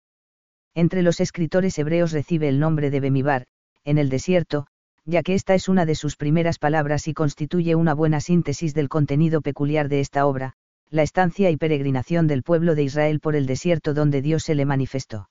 Entre 0.73 1.03
los 1.03 1.19
escritores 1.19 1.77
hebreos 1.77 2.11
recibe 2.13 2.49
el 2.49 2.59
nombre 2.59 2.89
de 2.89 2.99
Bemibar, 2.99 3.45
en 3.83 3.99
el 3.99 4.09
desierto, 4.09 4.65
ya 5.05 5.21
que 5.21 5.35
esta 5.35 5.53
es 5.53 5.69
una 5.69 5.85
de 5.85 5.95
sus 5.95 6.15
primeras 6.15 6.57
palabras 6.57 7.07
y 7.07 7.13
constituye 7.13 7.75
una 7.75 7.93
buena 7.93 8.21
síntesis 8.21 8.73
del 8.73 8.89
contenido 8.89 9.41
peculiar 9.41 9.89
de 9.89 9.99
esta 9.99 10.25
obra, 10.25 10.53
la 10.89 11.03
estancia 11.03 11.51
y 11.51 11.57
peregrinación 11.57 12.25
del 12.25 12.41
pueblo 12.41 12.73
de 12.73 12.83
Israel 12.83 13.19
por 13.19 13.35
el 13.35 13.45
desierto 13.45 13.93
donde 13.93 14.21
Dios 14.21 14.43
se 14.43 14.55
le 14.55 14.65
manifestó. 14.65 15.29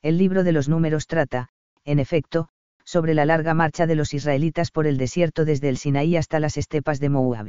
El 0.00 0.16
libro 0.16 0.44
de 0.44 0.52
los 0.52 0.68
números 0.68 1.06
trata, 1.06 1.48
en 1.84 1.98
efecto, 1.98 2.48
sobre 2.84 3.14
la 3.14 3.24
larga 3.24 3.54
marcha 3.54 3.86
de 3.86 3.94
los 3.94 4.14
israelitas 4.14 4.70
por 4.70 4.86
el 4.86 4.98
desierto 4.98 5.44
desde 5.44 5.68
el 5.68 5.76
Sinaí 5.76 6.16
hasta 6.16 6.40
las 6.40 6.56
estepas 6.56 7.00
de 7.00 7.08
Moab. 7.08 7.48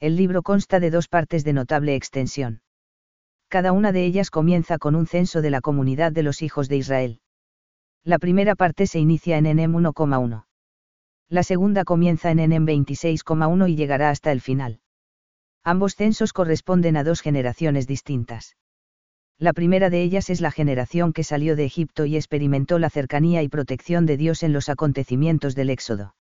El 0.00 0.16
libro 0.16 0.42
consta 0.42 0.80
de 0.80 0.90
dos 0.90 1.08
partes 1.08 1.44
de 1.44 1.52
notable 1.52 1.94
extensión. 1.94 2.62
Cada 3.48 3.72
una 3.72 3.92
de 3.92 4.04
ellas 4.04 4.30
comienza 4.30 4.78
con 4.78 4.94
un 4.94 5.06
censo 5.06 5.42
de 5.42 5.50
la 5.50 5.60
comunidad 5.60 6.12
de 6.12 6.22
los 6.22 6.40
hijos 6.40 6.68
de 6.68 6.76
Israel. 6.76 7.20
La 8.04 8.18
primera 8.18 8.54
parte 8.54 8.86
se 8.86 8.98
inicia 8.98 9.36
en 9.36 9.46
Enem 9.46 9.72
1,1. 9.72 10.44
La 11.28 11.42
segunda 11.42 11.84
comienza 11.84 12.30
en 12.30 12.38
Enem 12.38 12.66
26,1 12.66 13.68
y 13.68 13.76
llegará 13.76 14.10
hasta 14.10 14.32
el 14.32 14.40
final. 14.40 14.80
Ambos 15.62 15.94
censos 15.94 16.32
corresponden 16.32 16.96
a 16.96 17.04
dos 17.04 17.20
generaciones 17.20 17.86
distintas. 17.86 18.56
La 19.40 19.54
primera 19.54 19.88
de 19.88 20.02
ellas 20.02 20.28
es 20.28 20.42
la 20.42 20.50
generación 20.50 21.14
que 21.14 21.24
salió 21.24 21.56
de 21.56 21.64
Egipto 21.64 22.04
y 22.04 22.14
experimentó 22.16 22.78
la 22.78 22.90
cercanía 22.90 23.42
y 23.42 23.48
protección 23.48 24.04
de 24.04 24.18
Dios 24.18 24.42
en 24.42 24.52
los 24.52 24.68
acontecimientos 24.68 25.54
del 25.54 25.70
Éxodo. 25.70 26.14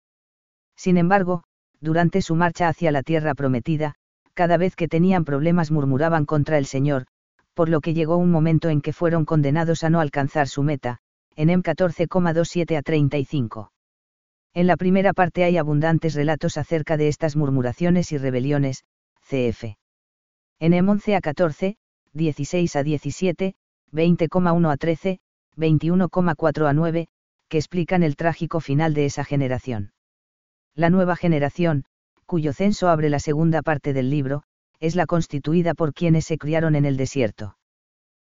Sin 0.78 0.98
embargo, 0.98 1.44
durante 1.82 2.22
su 2.22 2.36
marcha 2.36 2.70
hacia 2.70 2.94
la 2.94 3.04
tierra 3.04 3.36
prometida, 3.36 3.96
cada 4.34 4.56
vez 4.56 4.78
que 4.78 4.88
tenían 4.88 5.26
problemas 5.26 5.70
murmuraban 5.70 6.26
contra 6.26 6.58
el 6.58 6.66
Señor, 6.66 7.08
por 7.54 7.68
lo 7.68 7.82
que 7.82 7.94
llegó 7.94 8.16
un 8.16 8.32
momento 8.32 8.70
en 8.70 8.80
que 8.80 8.94
fueron 8.94 9.26
condenados 9.26 9.84
a 9.84 9.90
no 9.90 10.00
alcanzar 10.00 10.48
su 10.48 10.64
meta, 10.64 11.00
Enem 11.36 11.62
14,27 11.62 12.78
a 12.78 12.82
35. 12.82 13.74
En 14.54 14.66
la 14.66 14.78
primera 14.78 15.12
parte 15.12 15.44
hay 15.44 15.58
abundantes 15.58 16.14
relatos 16.14 16.56
acerca 16.56 16.96
de 16.96 17.10
estas 17.10 17.36
murmuraciones 17.36 18.14
y 18.14 18.18
rebeliones, 18.18 18.86
cf. 19.28 19.76
Enem 20.62 20.88
11 20.88 21.16
a 21.18 21.20
14, 21.20 21.76
16 22.13 22.76
a 22.76 22.84
17, 22.84 23.56
20,1 23.91 24.72
a 24.72 24.78
13, 24.78 25.19
21,4 25.58 26.67
a 26.67 26.74
9, 26.74 27.08
que 27.48 27.58
explican 27.58 28.04
el 28.04 28.15
trágico 28.15 28.60
final 28.60 28.93
de 28.93 29.06
esa 29.06 29.24
generación. 29.24 29.91
La 30.76 30.89
nueva 30.89 31.15
generación, 31.15 31.86
cuyo 32.26 32.54
censo 32.54 32.89
abre 32.89 33.10
la 33.10 33.19
segunda 33.19 33.62
parte 33.62 33.93
del 33.93 34.10
libro, 34.10 34.43
es 34.80 34.95
la 34.95 35.06
constituida 35.06 35.74
por 35.74 35.93
quienes 35.93 36.26
se 36.26 36.38
criaron 36.38 36.76
en 36.76 36.86
el 36.86 36.95
desierto. 36.95 37.58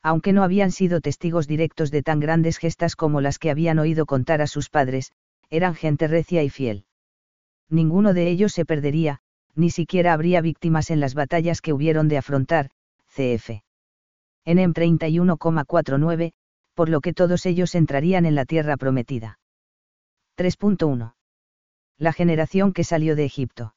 Aunque 0.01 0.33
no 0.33 0.43
habían 0.43 0.71
sido 0.71 0.99
testigos 0.99 1.47
directos 1.47 1.89
de 1.89 2.03
tan 2.03 2.19
grandes 2.19 2.57
gestas 2.57 2.95
como 2.95 3.21
las 3.21 3.39
que 3.39 3.49
habían 3.49 3.79
oído 3.79 4.05
contar 4.05 4.41
a 4.41 4.47
sus 4.47 4.69
padres, 4.69 5.13
eran 5.49 5.75
gente 5.75 6.07
recia 6.07 6.43
y 6.43 6.49
fiel. 6.49 6.85
Ninguno 7.69 8.13
de 8.13 8.27
ellos 8.27 8.51
se 8.51 8.65
perdería, 8.65 9.19
ni 9.55 9.69
siquiera 9.69 10.11
habría 10.11 10.41
víctimas 10.41 10.89
en 10.89 10.99
las 10.99 11.13
batallas 11.13 11.61
que 11.61 11.71
hubieron 11.71 12.07
de 12.09 12.17
afrontar, 12.17 12.69
cf. 13.15 13.63
En 14.45 14.59
M 14.59 14.73
31,49, 14.73 16.33
por 16.73 16.89
lo 16.89 16.99
que 17.01 17.13
todos 17.13 17.45
ellos 17.45 17.75
entrarían 17.75 18.25
en 18.25 18.33
la 18.35 18.45
tierra 18.45 18.77
prometida. 18.77 19.39
3.1. 20.37 21.13
La 21.97 22.11
generación 22.11 22.73
que 22.73 22.83
salió 22.83 23.15
de 23.15 23.25
Egipto. 23.25 23.75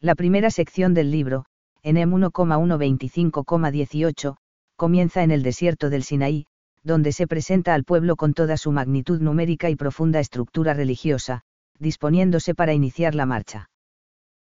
La 0.00 0.14
primera 0.14 0.50
sección 0.50 0.94
del 0.94 1.10
libro, 1.10 1.44
en 1.82 1.98
M 1.98 2.16
1,125,18, 2.16 4.36
comienza 4.76 5.22
en 5.22 5.30
el 5.30 5.42
desierto 5.42 5.90
del 5.90 6.02
Sinaí, 6.02 6.46
donde 6.82 7.12
se 7.12 7.26
presenta 7.26 7.74
al 7.74 7.84
pueblo 7.84 8.16
con 8.16 8.32
toda 8.32 8.56
su 8.56 8.72
magnitud 8.72 9.20
numérica 9.20 9.68
y 9.70 9.76
profunda 9.76 10.20
estructura 10.20 10.72
religiosa, 10.72 11.42
disponiéndose 11.78 12.54
para 12.54 12.72
iniciar 12.72 13.14
la 13.14 13.26
marcha. 13.26 13.68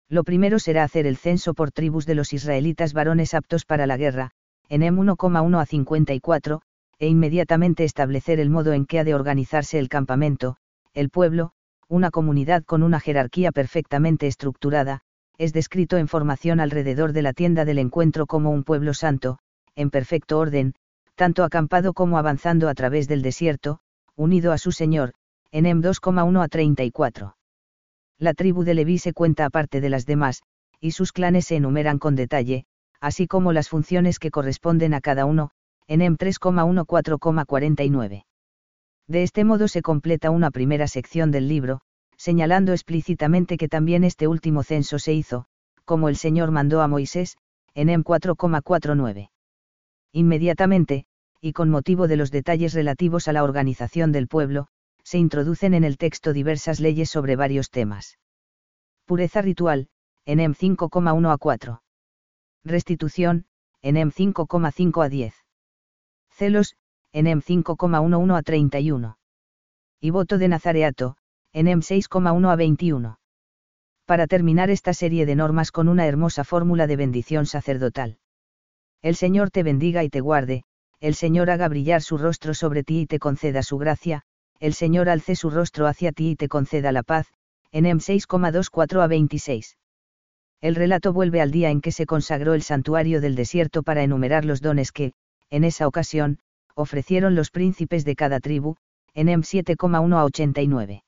Lo 0.09 0.25
primero 0.25 0.59
será 0.59 0.85
hacer 0.85 1.07
el 1.07 1.17
censo 1.17 1.55
por 1.55 1.71
tribus 1.71 2.07
de 2.07 2.15
los 2.15 2.33
israelitas 2.33 2.93
varones 2.93 3.35
aptos 3.35 3.65
para 3.65 3.87
la 3.87 3.97
guerra, 3.97 4.31
en 4.69 4.83
M 4.83 5.01
1,1 5.01 5.61
a 5.61 5.67
54, 5.67 6.63
e 6.99 7.09
inmediatamente 7.09 7.85
establecer 7.85 8.41
el 8.41 8.51
modo 8.51 8.73
en 8.73 8.87
que 8.87 8.99
ha 8.99 9.05
de 9.05 9.15
organizarse 9.15 9.79
el 9.79 9.89
campamento, 9.89 10.57
el 10.93 11.11
pueblo, 11.11 11.53
una 11.89 12.11
comunidad 12.11 12.65
con 12.65 12.83
una 12.83 13.01
jerarquía 13.01 13.53
perfectamente 13.53 14.27
estructurada, 14.27 15.01
es 15.39 15.53
descrito 15.53 15.97
en 15.97 16.09
formación 16.09 16.61
alrededor 16.61 17.13
de 17.13 17.23
la 17.23 17.33
tienda 17.33 17.65
del 17.65 17.79
encuentro 17.79 18.27
como 18.27 18.51
un 18.51 18.63
pueblo 18.63 18.95
santo, 18.95 19.39
en 19.75 19.91
perfecto 19.91 20.39
orden, 20.39 20.75
tanto 21.15 21.45
acampado 21.45 21.93
como 21.93 22.19
avanzando 22.19 22.69
a 22.69 22.75
través 22.75 23.09
del 23.09 23.23
desierto, 23.23 23.81
unido 24.17 24.53
a 24.53 24.59
su 24.59 24.71
Señor, 24.71 25.15
en 25.51 25.67
M 25.67 25.83
2,1 25.83 26.43
a 26.43 26.49
34. 26.49 27.37
La 28.19 28.35
tribu 28.35 28.65
de 28.65 28.75
Leví 28.75 28.99
se 28.99 29.13
cuenta 29.13 29.45
aparte 29.45 29.81
de 29.81 29.91
las 29.91 30.07
demás, 30.07 30.43
y 30.81 30.93
sus 30.93 31.13
clanes 31.13 31.47
se 31.47 31.57
enumeran 31.57 31.99
con 31.99 32.15
detalle, 32.15 32.65
así 33.01 33.27
como 33.27 33.53
las 33.53 33.69
funciones 33.69 34.19
que 34.19 34.31
corresponden 34.31 34.95
a 34.95 35.01
cada 35.01 35.27
uno, 35.27 35.51
en 35.87 36.03
M 36.03 36.17
3,14,49. 36.17 38.25
De 39.07 39.23
este 39.23 39.45
modo 39.45 39.69
se 39.69 39.83
completa 39.83 40.31
una 40.31 40.51
primera 40.51 40.89
sección 40.89 41.31
del 41.31 41.49
libro, 41.49 41.81
señalando 42.17 42.73
explícitamente 42.73 43.57
que 43.57 43.69
también 43.69 44.05
este 44.05 44.29
último 44.29 44.63
censo 44.63 44.99
se 44.99 45.13
hizo, 45.13 45.47
como 45.85 46.09
el 46.09 46.17
Señor 46.17 46.51
mandó 46.51 46.81
a 46.81 46.89
Moisés, 46.89 47.37
en 47.75 47.91
M 47.91 48.05
4,49. 48.05 49.31
Inmediatamente, 50.13 51.07
y 51.41 51.53
con 51.53 51.69
motivo 51.69 52.09
de 52.09 52.17
los 52.17 52.31
detalles 52.31 52.73
relativos 52.73 53.29
a 53.29 53.33
la 53.33 53.45
organización 53.45 54.13
del 54.13 54.29
pueblo, 54.29 54.69
se 55.05 55.19
introducen 55.19 55.75
en 55.75 55.85
el 55.85 55.99
texto 55.99 56.33
diversas 56.33 56.81
leyes 56.81 57.11
sobre 57.11 57.37
varios 57.37 57.71
temas. 57.71 58.19
Pureza 59.05 59.43
ritual, 59.43 59.89
en 60.25 60.41
M 60.41 60.55
5,1 60.55 61.33
a 61.33 61.37
4. 61.37 61.83
Restitución, 62.65 63.45
en 63.83 63.99
M 63.99 64.11
5,5 64.11 65.05
a 65.05 65.09
10. 65.11 65.35
Celos, 66.31 66.77
en 67.13 67.27
M 67.27 67.43
5,11 67.43 68.37
a 68.37 68.43
31. 68.43 69.19
Y 70.01 70.11
voto 70.11 70.39
de 70.39 70.49
Nazareato, 70.49 71.17
en 71.53 71.69
M 71.69 71.83
6,1 71.83 72.51
a 72.51 72.57
21. 72.57 73.19
Para 74.07 74.27
terminar 74.27 74.71
esta 74.71 74.95
serie 74.95 75.27
de 75.27 75.37
normas 75.37 75.71
con 75.71 75.89
una 75.89 76.07
hermosa 76.07 76.45
fórmula 76.45 76.87
de 76.87 76.97
bendición 76.97 77.47
sacerdotal. 77.47 78.19
El 79.03 79.17
Señor 79.17 79.51
te 79.51 79.63
bendiga 79.63 80.03
y 80.03 80.09
te 80.09 80.21
guarde, 80.21 80.65
el 80.99 81.15
Señor 81.15 81.51
haga 81.51 81.69
brillar 81.69 82.01
su 82.01 82.17
rostro 82.17 82.55
sobre 82.55 82.85
ti 82.85 83.03
y 83.03 83.07
te 83.07 83.19
conceda 83.19 83.63
su 83.63 83.77
gracia, 83.77 84.25
el 84.65 84.73
Señor 84.73 85.11
alce 85.11 85.37
su 85.37 85.51
rostro 85.51 85.87
hacia 85.87 86.11
ti 86.11 86.31
y 86.31 86.37
te 86.37 86.49
conceda 86.49 86.91
la 86.91 87.03
paz, 87.03 87.27
en 87.71 87.85
M 87.85 88.01
6,24 88.01 89.03
a 89.03 89.07
26. 89.07 89.77
El 90.63 90.75
relato 90.75 91.13
vuelve 91.13 91.43
al 91.43 91.51
día 91.51 91.69
en 91.69 91.83
que 91.83 91.93
se 91.93 92.07
consagró 92.07 92.55
el 92.55 92.63
santuario 92.63 93.21
del 93.21 93.35
desierto 93.35 93.83
para 93.83 94.03
enumerar 94.03 94.47
los 94.47 94.63
dones 94.63 94.91
que, 94.91 95.13
en 95.51 95.65
esa 95.65 95.87
ocasión, 95.87 96.39
ofrecieron 96.75 97.35
los 97.35 97.51
príncipes 97.51 98.07
de 98.07 98.17
cada 98.17 98.41
tribu, 98.41 98.77
en 99.13 99.29
M 99.29 99.43
7,1 99.43 100.17
a 100.17 100.25
89. 100.25 101.05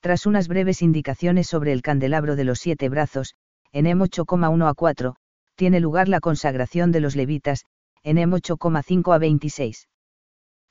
Tras 0.00 0.26
unas 0.26 0.46
breves 0.46 0.82
indicaciones 0.82 1.46
sobre 1.46 1.72
el 1.72 1.80
candelabro 1.80 2.36
de 2.36 2.44
los 2.44 2.58
siete 2.58 2.90
brazos, 2.90 3.36
en 3.72 3.86
M 3.86 4.04
8,1 4.04 4.68
a 4.68 4.74
4, 4.74 5.16
tiene 5.54 5.80
lugar 5.80 6.08
la 6.10 6.20
consagración 6.20 6.92
de 6.92 7.00
los 7.00 7.16
levitas, 7.16 7.64
en 8.02 8.18
M 8.18 8.36
8,5 8.36 9.14
a 9.14 9.18
26. 9.18 9.88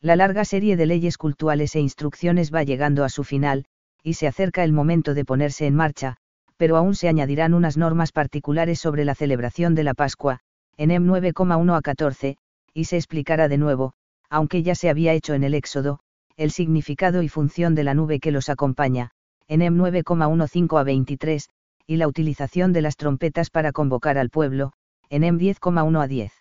La 0.05 0.15
larga 0.15 0.45
serie 0.45 0.77
de 0.77 0.85
leyes 0.85 1.17
cultuales 1.17 1.75
e 1.75 1.79
instrucciones 1.79 2.53
va 2.53 2.61
llegando 2.61 3.03
a 3.03 3.09
su 3.09 3.23
final, 3.23 3.65
y 4.03 4.13
se 4.13 4.27
acerca 4.27 4.63
el 4.63 4.71
momento 4.71 5.15
de 5.15 5.25
ponerse 5.25 5.65
en 5.65 5.73
marcha, 5.73 6.17
pero 6.57 6.77
aún 6.77 6.93
se 6.93 7.07
añadirán 7.07 7.55
unas 7.55 7.75
normas 7.75 8.11
particulares 8.11 8.79
sobre 8.79 9.03
la 9.03 9.15
celebración 9.15 9.73
de 9.73 9.83
la 9.83 9.95
Pascua, 9.95 10.41
en 10.77 10.91
M 10.91 11.07
9,1 11.07 11.75
a 11.75 11.81
14, 11.81 12.37
y 12.71 12.83
se 12.83 12.97
explicará 12.97 13.47
de 13.47 13.57
nuevo, 13.57 13.93
aunque 14.29 14.61
ya 14.61 14.75
se 14.75 14.91
había 14.91 15.13
hecho 15.13 15.33
en 15.33 15.43
el 15.43 15.55
Éxodo, 15.55 16.01
el 16.37 16.51
significado 16.51 17.23
y 17.23 17.27
función 17.27 17.73
de 17.73 17.83
la 17.83 17.95
nube 17.95 18.19
que 18.19 18.29
los 18.29 18.49
acompaña, 18.49 19.09
en 19.47 19.63
M 19.63 19.75
9,15 19.75 20.79
a 20.79 20.83
23, 20.83 21.49
y 21.87 21.95
la 21.95 22.07
utilización 22.07 22.73
de 22.73 22.83
las 22.83 22.95
trompetas 22.95 23.49
para 23.49 23.71
convocar 23.71 24.19
al 24.19 24.29
pueblo, 24.29 24.73
en 25.09 25.23
M 25.23 25.39
10,1 25.39 25.99
a 25.99 26.07
10. 26.07 26.31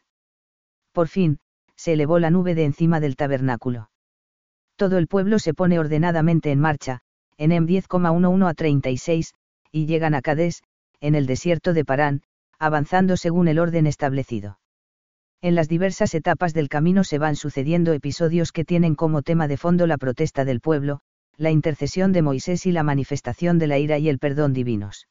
Por 0.92 1.08
fin, 1.08 1.38
se 1.84 1.92
elevó 1.92 2.18
la 2.18 2.30
nube 2.30 2.54
de 2.54 2.64
encima 2.64 2.98
del 2.98 3.14
tabernáculo. 3.14 3.90
Todo 4.76 4.96
el 4.96 5.06
pueblo 5.06 5.38
se 5.38 5.52
pone 5.52 5.78
ordenadamente 5.78 6.50
en 6.50 6.58
marcha, 6.58 7.00
en 7.36 7.52
M 7.52 7.66
10,11 7.66 8.48
a 8.48 8.54
36, 8.54 9.34
y 9.70 9.84
llegan 9.84 10.14
a 10.14 10.22
Cades, 10.22 10.62
en 11.00 11.14
el 11.14 11.26
desierto 11.26 11.74
de 11.74 11.84
Parán, 11.84 12.22
avanzando 12.58 13.18
según 13.18 13.48
el 13.48 13.58
orden 13.58 13.86
establecido. 13.86 14.58
En 15.42 15.54
las 15.54 15.68
diversas 15.68 16.14
etapas 16.14 16.54
del 16.54 16.70
camino 16.70 17.04
se 17.04 17.18
van 17.18 17.36
sucediendo 17.36 17.92
episodios 17.92 18.50
que 18.50 18.64
tienen 18.64 18.94
como 18.94 19.20
tema 19.20 19.46
de 19.46 19.58
fondo 19.58 19.86
la 19.86 19.98
protesta 19.98 20.46
del 20.46 20.62
pueblo, 20.62 21.00
la 21.36 21.50
intercesión 21.50 22.12
de 22.12 22.22
Moisés 22.22 22.64
y 22.64 22.72
la 22.72 22.82
manifestación 22.82 23.58
de 23.58 23.66
la 23.66 23.78
ira 23.78 23.98
y 23.98 24.08
el 24.08 24.18
perdón 24.18 24.54
divinos. 24.54 25.06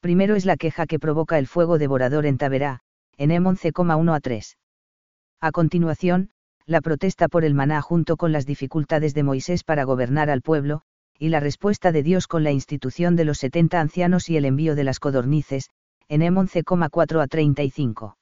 Primero 0.00 0.36
es 0.36 0.46
la 0.46 0.56
queja 0.56 0.86
que 0.86 0.98
provoca 0.98 1.38
el 1.38 1.46
fuego 1.46 1.76
devorador 1.76 2.24
en 2.24 2.38
Taberá, 2.38 2.80
en 3.18 3.30
M 3.30 3.46
11,1 3.46 4.16
a 4.16 4.20
3. 4.20 4.56
A 5.42 5.52
continuación, 5.52 6.30
la 6.64 6.80
protesta 6.80 7.28
por 7.28 7.44
el 7.44 7.52
maná 7.52 7.82
junto 7.82 8.16
con 8.16 8.32
las 8.32 8.46
dificultades 8.46 9.12
de 9.12 9.24
Moisés 9.24 9.62
para 9.62 9.84
gobernar 9.84 10.30
al 10.30 10.40
pueblo, 10.40 10.80
y 11.18 11.28
la 11.28 11.40
respuesta 11.40 11.92
de 11.92 12.02
Dios 12.02 12.26
con 12.26 12.44
la 12.44 12.52
institución 12.52 13.14
de 13.16 13.26
los 13.26 13.36
70 13.38 13.78
ancianos 13.78 14.30
y 14.30 14.38
el 14.38 14.46
envío 14.46 14.74
de 14.74 14.84
las 14.84 14.98
codornices, 14.98 15.68
en 16.08 16.22
M 16.22 16.40
11,4 16.40 17.22
a 17.22 17.26
35 17.26 18.16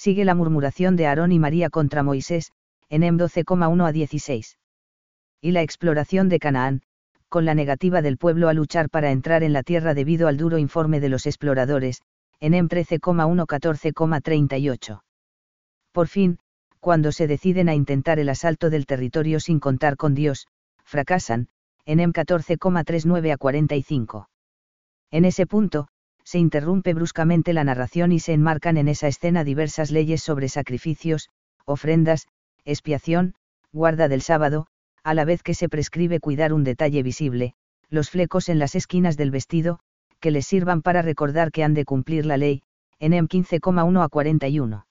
sigue 0.00 0.24
la 0.24 0.34
murmuración 0.34 0.96
de 0.96 1.06
Aarón 1.06 1.30
y 1.30 1.38
María 1.38 1.68
contra 1.68 2.02
Moisés, 2.02 2.52
en 2.88 3.02
M 3.02 3.18
12,1 3.18 3.86
a 3.86 3.92
16. 3.92 4.56
Y 5.42 5.50
la 5.50 5.60
exploración 5.60 6.30
de 6.30 6.38
Canaán, 6.38 6.80
con 7.28 7.44
la 7.44 7.54
negativa 7.54 8.00
del 8.00 8.16
pueblo 8.16 8.48
a 8.48 8.54
luchar 8.54 8.88
para 8.88 9.10
entrar 9.10 9.42
en 9.42 9.52
la 9.52 9.62
tierra 9.62 9.92
debido 9.92 10.26
al 10.26 10.38
duro 10.38 10.56
informe 10.56 11.00
de 11.00 11.10
los 11.10 11.26
exploradores, 11.26 12.00
en 12.40 12.54
M 12.54 12.66
13,1 12.70 13.44
14,38. 13.44 15.02
Por 15.92 16.08
fin, 16.08 16.38
cuando 16.80 17.12
se 17.12 17.26
deciden 17.26 17.68
a 17.68 17.74
intentar 17.74 18.18
el 18.18 18.28
asalto 18.28 18.70
del 18.70 18.86
territorio 18.86 19.40
sin 19.40 19.60
contar 19.60 19.96
con 19.96 20.14
Dios, 20.14 20.46
fracasan, 20.84 21.48
en 21.84 22.00
M 22.00 22.12
14,39 22.12 23.32
a 23.32 23.36
45. 23.36 24.28
En 25.10 25.24
ese 25.24 25.46
punto, 25.46 25.88
se 26.24 26.38
interrumpe 26.38 26.94
bruscamente 26.94 27.52
la 27.52 27.64
narración 27.64 28.12
y 28.12 28.20
se 28.20 28.32
enmarcan 28.32 28.76
en 28.76 28.88
esa 28.88 29.08
escena 29.08 29.44
diversas 29.44 29.90
leyes 29.90 30.22
sobre 30.22 30.48
sacrificios, 30.48 31.28
ofrendas, 31.64 32.28
expiación, 32.64 33.34
guarda 33.72 34.08
del 34.08 34.22
sábado, 34.22 34.66
a 35.02 35.14
la 35.14 35.24
vez 35.24 35.42
que 35.42 35.54
se 35.54 35.68
prescribe 35.68 36.20
cuidar 36.20 36.52
un 36.52 36.64
detalle 36.64 37.02
visible, 37.02 37.54
los 37.88 38.10
flecos 38.10 38.48
en 38.48 38.58
las 38.58 38.74
esquinas 38.74 39.16
del 39.16 39.30
vestido, 39.30 39.80
que 40.20 40.30
les 40.30 40.46
sirvan 40.46 40.82
para 40.82 41.02
recordar 41.02 41.50
que 41.50 41.64
han 41.64 41.74
de 41.74 41.84
cumplir 41.84 42.26
la 42.26 42.36
ley, 42.36 42.62
en 43.00 43.14
M 43.14 43.26
15,1 43.26 44.04
a 44.04 44.08
41. 44.08 44.86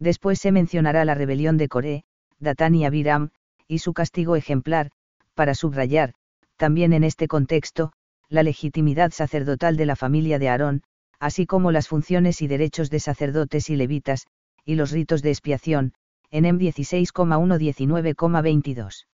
Después 0.00 0.40
se 0.40 0.50
mencionará 0.50 1.04
la 1.04 1.14
rebelión 1.14 1.56
de 1.58 1.68
Coré, 1.68 2.02
Datán 2.38 2.74
y 2.74 2.86
Abiram, 2.86 3.30
y 3.68 3.80
su 3.80 3.92
castigo 3.92 4.34
ejemplar, 4.34 4.92
para 5.34 5.54
subrayar, 5.54 6.14
también 6.56 6.94
en 6.94 7.04
este 7.04 7.28
contexto, 7.28 7.92
la 8.28 8.42
legitimidad 8.42 9.12
sacerdotal 9.12 9.76
de 9.76 9.84
la 9.86 9.96
familia 9.96 10.38
de 10.38 10.48
Aarón, 10.48 10.82
así 11.18 11.44
como 11.46 11.70
las 11.70 11.86
funciones 11.86 12.40
y 12.40 12.46
derechos 12.48 12.88
de 12.88 12.98
sacerdotes 12.98 13.68
y 13.68 13.76
levitas, 13.76 14.26
y 14.64 14.74
los 14.74 14.90
ritos 14.90 15.20
de 15.22 15.28
expiación, 15.30 15.92
en 16.30 16.46
M 16.46 16.58
16,1-19,22. 16.58 19.06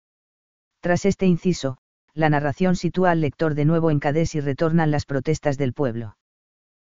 Tras 0.79 1.03
este 1.05 1.25
inciso, 1.25 1.79
la 2.13 2.29
narración 2.29 2.77
sitúa 2.77 3.11
al 3.11 3.19
lector 3.21 3.55
de 3.55 3.65
nuevo 3.65 3.91
en 3.91 3.99
Cades 3.99 4.35
y 4.35 4.39
retornan 4.39 4.91
las 4.91 5.05
protestas 5.05 5.57
del 5.57 5.73
pueblo. 5.73 6.15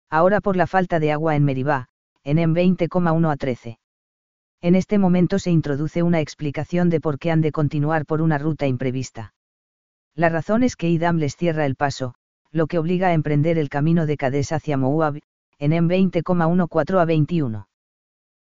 Ahora 0.08 0.40
por 0.40 0.54
la 0.56 0.68
falta 0.68 1.00
de 1.00 1.10
agua 1.12 1.34
en 1.34 1.44
Meribá, 1.44 1.88
en 2.22 2.38
M 2.38 2.54
20,1 2.54 3.32
a 3.32 3.36
13. 3.36 3.80
En 4.60 4.74
este 4.74 4.98
momento 4.98 5.38
se 5.38 5.50
introduce 5.50 6.02
una 6.02 6.20
explicación 6.20 6.90
de 6.90 7.00
por 7.00 7.18
qué 7.18 7.30
han 7.30 7.40
de 7.40 7.52
continuar 7.52 8.06
por 8.06 8.20
una 8.20 8.38
ruta 8.38 8.66
imprevista. 8.66 9.34
La 10.14 10.28
razón 10.28 10.64
es 10.64 10.74
que 10.74 10.88
Idam 10.88 11.18
les 11.18 11.36
cierra 11.36 11.64
el 11.64 11.76
paso, 11.76 12.14
lo 12.50 12.66
que 12.66 12.78
obliga 12.78 13.08
a 13.08 13.12
emprender 13.12 13.56
el 13.56 13.68
camino 13.68 14.04
de 14.04 14.16
Cades 14.16 14.50
hacia 14.50 14.76
Moab, 14.76 15.20
en 15.58 15.72
M 15.72 15.88
20,14 15.88 17.00
a 17.00 17.04
21. 17.04 17.68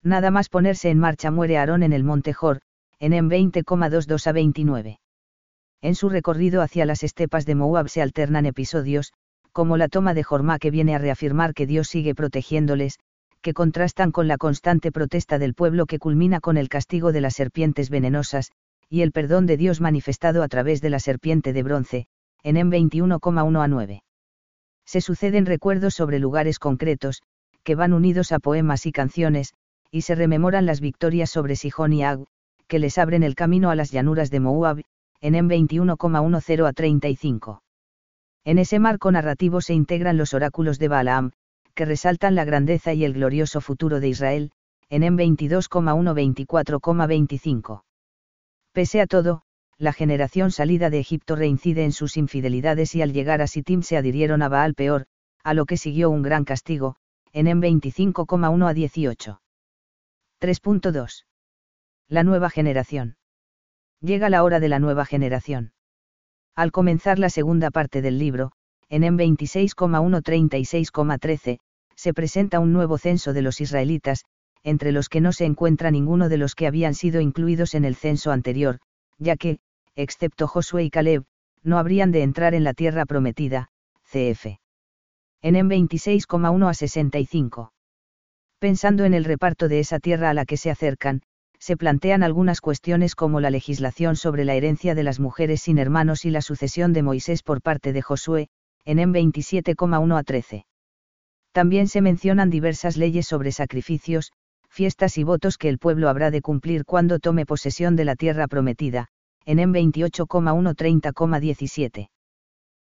Nada 0.03 0.31
más 0.31 0.49
ponerse 0.49 0.91
en 0.91 0.99
marcha 0.99 1.31
muere 1.31 1.59
Aarón 1.59 1.83
en 1.85 1.93
el 1.93 2.03
monte 2.03 2.33
Jor, 2.33 2.61
en 2.99 3.13
M 3.13 3.29
20,22 3.29 4.27
a 4.27 4.33
29. 4.33 5.01
En 5.83 5.95
su 5.95 6.09
recorrido 6.09 6.61
hacia 6.61 6.87
las 6.87 7.05
estepas 7.05 7.47
de 7.47 7.55
Moab 7.55 7.89
se 7.89 8.03
alternan 8.03 8.47
episodios, 8.47 9.13
como 9.53 9.77
la 9.77 9.89
toma 9.89 10.15
de 10.15 10.23
Jorma 10.23 10.59
que 10.59 10.71
viene 10.71 10.95
a 10.95 10.99
reafirmar 10.99 11.55
que 11.55 11.67
Dios 11.67 11.89
sigue 11.89 12.15
protegiéndoles, 12.15 12.99
que 13.43 13.55
contrastan 13.55 14.13
con 14.13 14.29
la 14.29 14.37
constante 14.37 14.93
protesta 14.93 15.39
del 15.39 15.55
pueblo 15.55 15.87
que 15.87 15.99
culmina 15.99 16.41
con 16.41 16.57
el 16.57 16.69
castigo 16.69 17.13
de 17.13 17.21
las 17.21 17.35
serpientes 17.35 17.91
venenosas, 17.91 18.53
y 18.89 19.03
el 19.03 19.13
perdón 19.13 19.47
de 19.47 19.57
Dios 19.57 19.81
manifestado 19.81 20.43
a 20.43 20.49
través 20.49 20.81
de 20.81 20.91
la 20.91 20.99
serpiente 20.99 21.53
de 21.53 21.63
bronce, 21.63 22.07
en 22.43 22.57
M 22.57 22.77
21,1 22.77 23.63
a 23.63 23.69
9. 23.69 24.03
Se 24.85 25.01
suceden 25.01 25.47
recuerdos 25.47 25.95
sobre 25.95 26.19
lugares 26.19 26.59
concretos, 26.59 27.23
que 27.63 27.75
van 27.75 27.93
unidos 27.93 28.33
a 28.33 28.39
poemas 28.39 28.87
y 28.87 28.93
canciones, 28.93 29.55
y 29.91 30.03
se 30.03 30.15
rememoran 30.15 30.67
las 30.67 30.81
victorias 30.81 31.31
sobre 31.31 31.57
Sijón 31.57 31.93
y 31.93 32.05
Ag, 32.05 32.25
que 32.67 32.79
les 32.79 32.99
abren 32.99 33.23
el 33.23 33.35
camino 33.35 33.71
a 33.71 33.75
las 33.75 33.91
llanuras 33.91 34.31
de 34.31 34.41
Moab, 34.41 34.83
en 35.21 35.35
M 35.35 35.55
21,10 35.55 36.67
a 36.67 36.73
35. 36.73 37.63
En 38.45 38.59
ese 38.59 38.79
marco 38.79 39.13
narrativo 39.13 39.61
se 39.61 39.75
integran 39.75 40.17
los 40.17 40.33
oráculos 40.33 40.79
de 40.79 40.89
Balaam, 40.89 41.33
que 41.75 41.85
resaltan 41.85 42.35
la 42.35 42.45
grandeza 42.45 42.93
y 42.93 43.05
el 43.05 43.15
glorioso 43.15 43.61
futuro 43.61 44.01
de 44.01 44.09
Israel, 44.09 44.53
en 44.89 45.03
M 45.03 45.23
22,1-24,25. 45.23 47.83
Pese 48.73 49.01
a 49.01 49.07
todo, 49.07 49.43
la 49.79 49.93
generación 49.93 50.51
salida 50.51 50.91
de 50.91 50.99
Egipto 50.99 51.37
reincide 51.37 51.85
en 51.85 51.93
sus 51.93 52.17
infidelidades 52.17 52.95
y 52.95 53.03
al 53.03 53.13
llegar 53.13 53.41
a 53.41 53.47
Sittim 53.47 53.83
se 53.83 53.97
adhirieron 53.97 54.43
a 54.43 54.49
Baal 54.49 54.75
peor, 54.75 55.07
a 55.43 55.55
lo 55.55 55.65
que 55.65 55.77
siguió 55.77 56.11
un 56.11 56.23
gran 56.23 56.45
castigo, 56.45 56.97
en 57.33 57.47
M 57.47 57.67
25,1 57.67 58.69
a 58.69 58.75
18. 58.75 59.41
3.2. 60.41 61.25
La 62.09 62.25
nueva 62.25 62.51
generación. 62.51 63.17
Llega 64.01 64.29
la 64.29 64.43
hora 64.43 64.61
de 64.61 64.69
la 64.69 64.79
nueva 64.79 65.05
generación. 65.05 65.73
Al 66.55 66.73
comenzar 66.73 67.19
la 67.19 67.31
segunda 67.31 67.71
parte 67.71 68.03
del 68.03 68.19
libro, 68.19 68.53
en 68.91 69.05
M 69.05 69.25
26,1-36,13, 69.25 71.61
se 71.95 72.13
presenta 72.13 72.61
un 72.61 72.73
nuevo 72.73 72.99
censo 72.99 73.33
de 73.33 73.43
los 73.43 73.61
israelitas, 73.61 74.25
entre 74.63 74.93
los 74.93 75.09
que 75.09 75.21
no 75.21 75.33
se 75.33 75.47
encuentra 75.47 75.91
ninguno 75.91 76.29
de 76.29 76.37
los 76.37 76.55
que 76.55 76.67
habían 76.67 76.95
sido 76.95 77.21
incluidos 77.21 77.75
en 77.75 77.85
el 77.85 77.95
censo 77.95 78.33
anterior, 78.33 78.79
ya 79.19 79.37
que, 79.37 79.59
excepto 79.95 80.49
Josué 80.49 80.85
y 80.85 80.91
Caleb, 80.91 81.25
no 81.63 81.79
habrían 81.79 82.11
de 82.11 82.23
entrar 82.23 82.55
en 82.55 82.65
la 82.65 82.75
tierra 82.75 83.07
prometida, 83.07 83.69
cf. 84.05 84.59
En 85.43 85.57
M 85.57 85.75
26,1 85.75 86.69
a 86.69 86.75
65. 86.75 87.73
Pensando 88.59 89.05
en 89.05 89.15
el 89.15 89.25
reparto 89.25 89.69
de 89.69 89.81
esa 89.81 90.01
tierra 90.01 90.29
a 90.31 90.35
la 90.35 90.45
que 90.45 90.59
se 90.59 90.71
acercan, 90.71 91.23
se 91.59 91.77
plantean 91.77 92.23
algunas 92.23 92.61
cuestiones 92.61 93.15
como 93.15 93.41
la 93.41 93.51
legislación 93.51 94.17
sobre 94.17 94.45
la 94.45 94.55
herencia 94.55 94.95
de 94.95 95.03
las 95.03 95.21
mujeres 95.21 95.63
sin 95.63 95.79
hermanos 95.79 96.25
y 96.25 96.31
la 96.31 96.43
sucesión 96.43 96.93
de 96.93 97.03
Moisés 97.03 97.43
por 97.43 97.63
parte 97.63 97.93
de 97.93 98.03
Josué, 98.03 98.49
en 98.85 98.99
M 98.99 99.19
27,1 99.19 100.19
a 100.19 100.23
13. 100.23 100.67
También 101.53 101.89
se 101.89 102.01
mencionan 102.01 102.51
diversas 102.51 102.97
leyes 102.97 103.27
sobre 103.27 103.53
sacrificios, 103.53 104.33
fiestas 104.69 105.19
y 105.19 105.25
votos 105.25 105.59
que 105.59 105.69
el 105.69 105.79
pueblo 105.79 106.09
habrá 106.09 106.31
de 106.31 106.43
cumplir 106.43 106.85
cuando 106.85 107.19
tome 107.19 107.47
posesión 107.47 107.97
de 107.97 108.05
la 108.05 108.17
tierra 108.17 108.47
prometida, 108.47 109.09
en 109.45 109.59
M 109.59 109.81
28,130,17. 109.81 112.11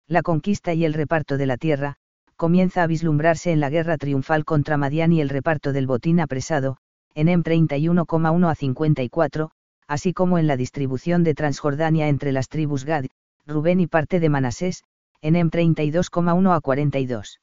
La 0.08 0.21
conquista 0.21 0.73
y 0.73 0.86
el 0.86 0.93
reparto 0.93 1.38
de 1.38 1.45
la 1.45 1.58
tierra, 1.58 1.97
comienza 2.36 2.84
a 2.84 2.88
vislumbrarse 2.88 3.51
en 3.51 3.60
la 3.60 3.69
guerra 3.69 3.97
triunfal 3.97 4.45
contra 4.45 4.77
Madián 4.77 5.13
y 5.13 5.21
el 5.21 5.29
reparto 5.29 5.73
del 5.73 5.88
botín 5.88 6.19
apresado, 6.19 6.77
en 7.13 7.29
M 7.29 7.43
31,1 7.43 8.49
a 8.49 8.55
54, 8.55 9.51
así 9.88 10.13
como 10.13 10.38
en 10.38 10.47
la 10.47 10.58
distribución 10.58 11.23
de 11.23 11.34
Transjordania 11.34 12.08
entre 12.08 12.31
las 12.31 12.49
tribus 12.49 12.84
Gad, 12.84 13.05
Rubén 13.45 13.79
y 13.79 13.88
parte 13.88 14.19
de 14.19 14.29
Manasés, 14.29 14.84
en 15.21 15.36
M 15.36 15.49
32,1 15.49 16.56
a 16.56 16.62
42. 16.62 17.39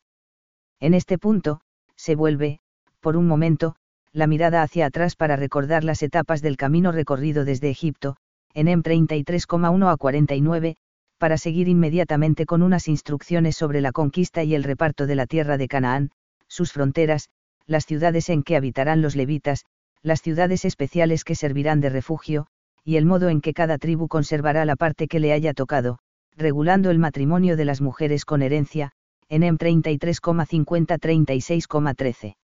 En 0.81 0.95
este 0.95 1.19
punto, 1.19 1.61
se 1.97 2.15
vuelve, 2.15 2.61
por 3.01 3.17
un 3.17 3.27
momento, 3.27 3.77
la 4.13 4.27
mirada 4.27 4.63
hacia 4.63 4.87
atrás 4.87 5.17
para 5.17 5.37
recordar 5.37 5.85
las 5.85 6.03
etapas 6.03 6.43
del 6.43 6.57
camino 6.57 6.93
recorrido 6.93 7.45
desde 7.45 7.71
Egipto, 7.71 8.17
en 8.55 8.69
M 8.69 8.83
33,1 8.83 9.91
a 9.91 9.97
49, 9.97 10.77
para 11.19 11.39
seguir 11.39 11.69
inmediatamente 11.69 12.47
con 12.47 12.63
unas 12.63 12.89
instrucciones 12.89 13.57
sobre 13.57 13.81
la 13.81 13.93
conquista 13.93 14.43
y 14.43 14.55
el 14.55 14.65
reparto 14.65 15.07
de 15.07 15.15
la 15.15 15.27
tierra 15.27 15.57
de 15.57 15.69
Canaán, 15.69 16.11
sus 16.49 16.73
fronteras, 16.73 17.31
las 17.67 17.87
ciudades 17.87 18.29
en 18.29 18.43
que 18.43 18.57
habitarán 18.57 19.03
los 19.03 19.17
levitas, 19.17 19.65
las 20.03 20.21
ciudades 20.21 20.65
especiales 20.65 21.25
que 21.25 21.35
servirán 21.35 21.81
de 21.81 21.91
refugio, 21.91 22.47
y 22.85 22.97
el 22.97 23.07
modo 23.07 23.29
en 23.29 23.41
que 23.41 23.55
cada 23.55 23.79
tribu 23.79 24.09
conservará 24.09 24.65
la 24.65 24.77
parte 24.77 25.07
que 25.07 25.21
le 25.21 25.33
haya 25.33 25.55
tocado, 25.55 25.99
regulando 26.37 26.90
el 26.90 26.99
matrimonio 26.99 27.57
de 27.57 27.64
las 27.64 27.81
mujeres 27.81 28.25
con 28.25 28.42
herencia, 28.42 28.92
en 29.29 29.42
M 29.42 29.59
33,50-36,13. 29.59 32.37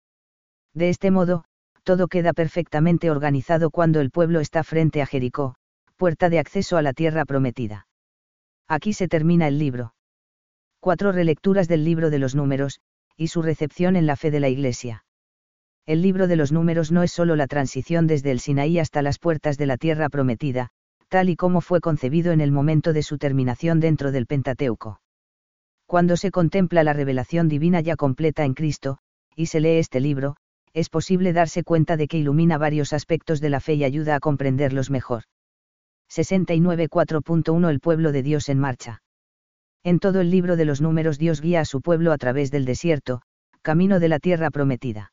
De 0.73 0.89
este 0.89 1.11
modo, 1.11 1.43
todo 1.83 2.07
queda 2.07 2.33
perfectamente 2.33 3.09
organizado 3.09 3.71
cuando 3.71 4.01
el 4.01 4.11
pueblo 4.11 4.39
está 4.39 4.63
frente 4.63 5.01
a 5.01 5.05
Jericó, 5.05 5.55
puerta 5.95 6.29
de 6.29 6.39
acceso 6.39 6.77
a 6.77 6.81
la 6.81 6.93
tierra 6.93 7.25
prometida. 7.25 7.87
Aquí 8.67 8.93
se 8.93 9.07
termina 9.07 9.47
el 9.47 9.57
libro. 9.57 9.93
Cuatro 10.79 11.11
relecturas 11.11 11.67
del 11.67 11.83
libro 11.83 12.09
de 12.09 12.19
los 12.19 12.35
números, 12.35 12.79
y 13.15 13.27
su 13.27 13.41
recepción 13.41 13.95
en 13.95 14.05
la 14.05 14.15
fe 14.15 14.31
de 14.31 14.39
la 14.39 14.49
Iglesia. 14.49 15.03
El 15.85 16.01
libro 16.01 16.27
de 16.27 16.35
los 16.35 16.51
números 16.51 16.91
no 16.91 17.03
es 17.03 17.11
solo 17.11 17.35
la 17.35 17.47
transición 17.47 18.07
desde 18.07 18.31
el 18.31 18.41
Sinaí 18.41 18.77
hasta 18.77 19.01
las 19.01 19.19
puertas 19.19 19.57
de 19.57 19.65
la 19.65 19.77
tierra 19.77 20.09
prometida, 20.09 20.69
tal 21.09 21.29
y 21.29 21.35
como 21.35 21.61
fue 21.61 21.81
concebido 21.81 22.31
en 22.31 22.41
el 22.41 22.51
momento 22.51 22.93
de 22.93 23.03
su 23.03 23.17
terminación 23.17 23.79
dentro 23.79 24.11
del 24.11 24.25
Pentateuco. 24.25 25.01
Cuando 25.85 26.17
se 26.17 26.31
contempla 26.31 26.83
la 26.83 26.93
revelación 26.93 27.47
divina 27.47 27.79
ya 27.81 27.95
completa 27.95 28.43
en 28.43 28.53
Cristo, 28.53 28.97
y 29.35 29.45
se 29.45 29.59
lee 29.59 29.77
este 29.77 29.99
libro, 29.99 30.35
es 30.73 30.89
posible 30.89 31.31
darse 31.31 31.63
cuenta 31.63 31.95
de 31.95 32.07
que 32.07 32.17
ilumina 32.17 32.57
varios 32.57 32.91
aspectos 32.93 33.39
de 33.39 33.49
la 33.49 33.59
fe 33.59 33.75
y 33.75 33.83
ayuda 33.83 34.15
a 34.15 34.19
comprenderlos 34.19 34.89
mejor. 34.89 35.23
69.4.1 36.11 37.69
El 37.69 37.79
pueblo 37.79 38.11
de 38.11 38.23
Dios 38.23 38.49
en 38.49 38.59
marcha. 38.59 39.01
En 39.83 39.99
todo 39.99 40.21
el 40.21 40.29
libro 40.29 40.55
de 40.55 40.65
los 40.65 40.81
números 40.81 41.17
Dios 41.17 41.41
guía 41.41 41.61
a 41.61 41.65
su 41.65 41.81
pueblo 41.81 42.11
a 42.11 42.17
través 42.17 42.51
del 42.51 42.65
desierto, 42.65 43.21
camino 43.61 43.99
de 43.99 44.09
la 44.09 44.19
tierra 44.19 44.49
prometida. 44.49 45.11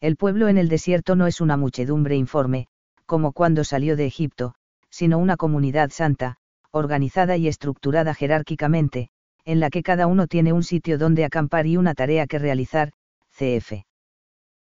El 0.00 0.16
pueblo 0.16 0.48
en 0.48 0.58
el 0.58 0.68
desierto 0.68 1.16
no 1.16 1.26
es 1.26 1.40
una 1.40 1.56
muchedumbre 1.56 2.16
informe, 2.16 2.66
como 3.06 3.32
cuando 3.32 3.64
salió 3.64 3.96
de 3.96 4.06
Egipto, 4.06 4.54
sino 4.94 5.18
una 5.18 5.36
comunidad 5.36 5.90
santa, 5.90 6.36
organizada 6.70 7.36
y 7.36 7.48
estructurada 7.48 8.14
jerárquicamente, 8.14 9.08
en 9.44 9.58
la 9.58 9.68
que 9.68 9.82
cada 9.82 10.06
uno 10.06 10.28
tiene 10.28 10.52
un 10.52 10.62
sitio 10.62 10.98
donde 10.98 11.24
acampar 11.24 11.66
y 11.66 11.76
una 11.76 11.94
tarea 11.94 12.28
que 12.28 12.38
realizar, 12.38 12.92
cf 13.32 13.84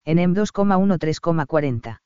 en 0.06 0.20
M 0.20 0.34
2,13,40. 0.34 2.00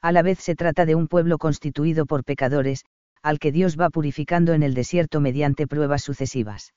A 0.00 0.12
la 0.12 0.22
vez 0.22 0.38
se 0.38 0.54
trata 0.54 0.86
de 0.86 0.94
un 0.94 1.08
pueblo 1.08 1.38
constituido 1.38 2.06
por 2.06 2.22
pecadores, 2.22 2.84
al 3.20 3.40
que 3.40 3.50
Dios 3.50 3.76
va 3.76 3.90
purificando 3.90 4.54
en 4.54 4.62
el 4.62 4.72
desierto 4.72 5.20
mediante 5.20 5.66
pruebas 5.66 6.04
sucesivas. 6.04 6.72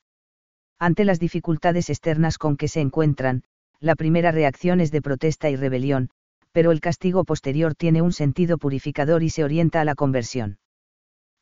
Ante 0.79 1.05
las 1.05 1.19
dificultades 1.19 1.91
externas 1.91 2.39
con 2.39 2.57
que 2.57 2.67
se 2.67 2.81
encuentran, 2.81 3.43
la 3.79 3.95
primera 3.95 4.31
reacción 4.31 4.81
es 4.81 4.91
de 4.91 5.03
protesta 5.03 5.51
y 5.51 5.55
rebelión, 5.55 6.09
pero 6.51 6.71
el 6.71 6.81
castigo 6.81 7.25
posterior 7.25 7.75
tiene 7.75 8.01
un 8.01 8.13
sentido 8.13 8.57
purificador 8.57 9.23
y 9.23 9.29
se 9.29 9.43
orienta 9.43 9.81
a 9.81 9.86
la 9.86 9.95
conversión. 9.95 10.57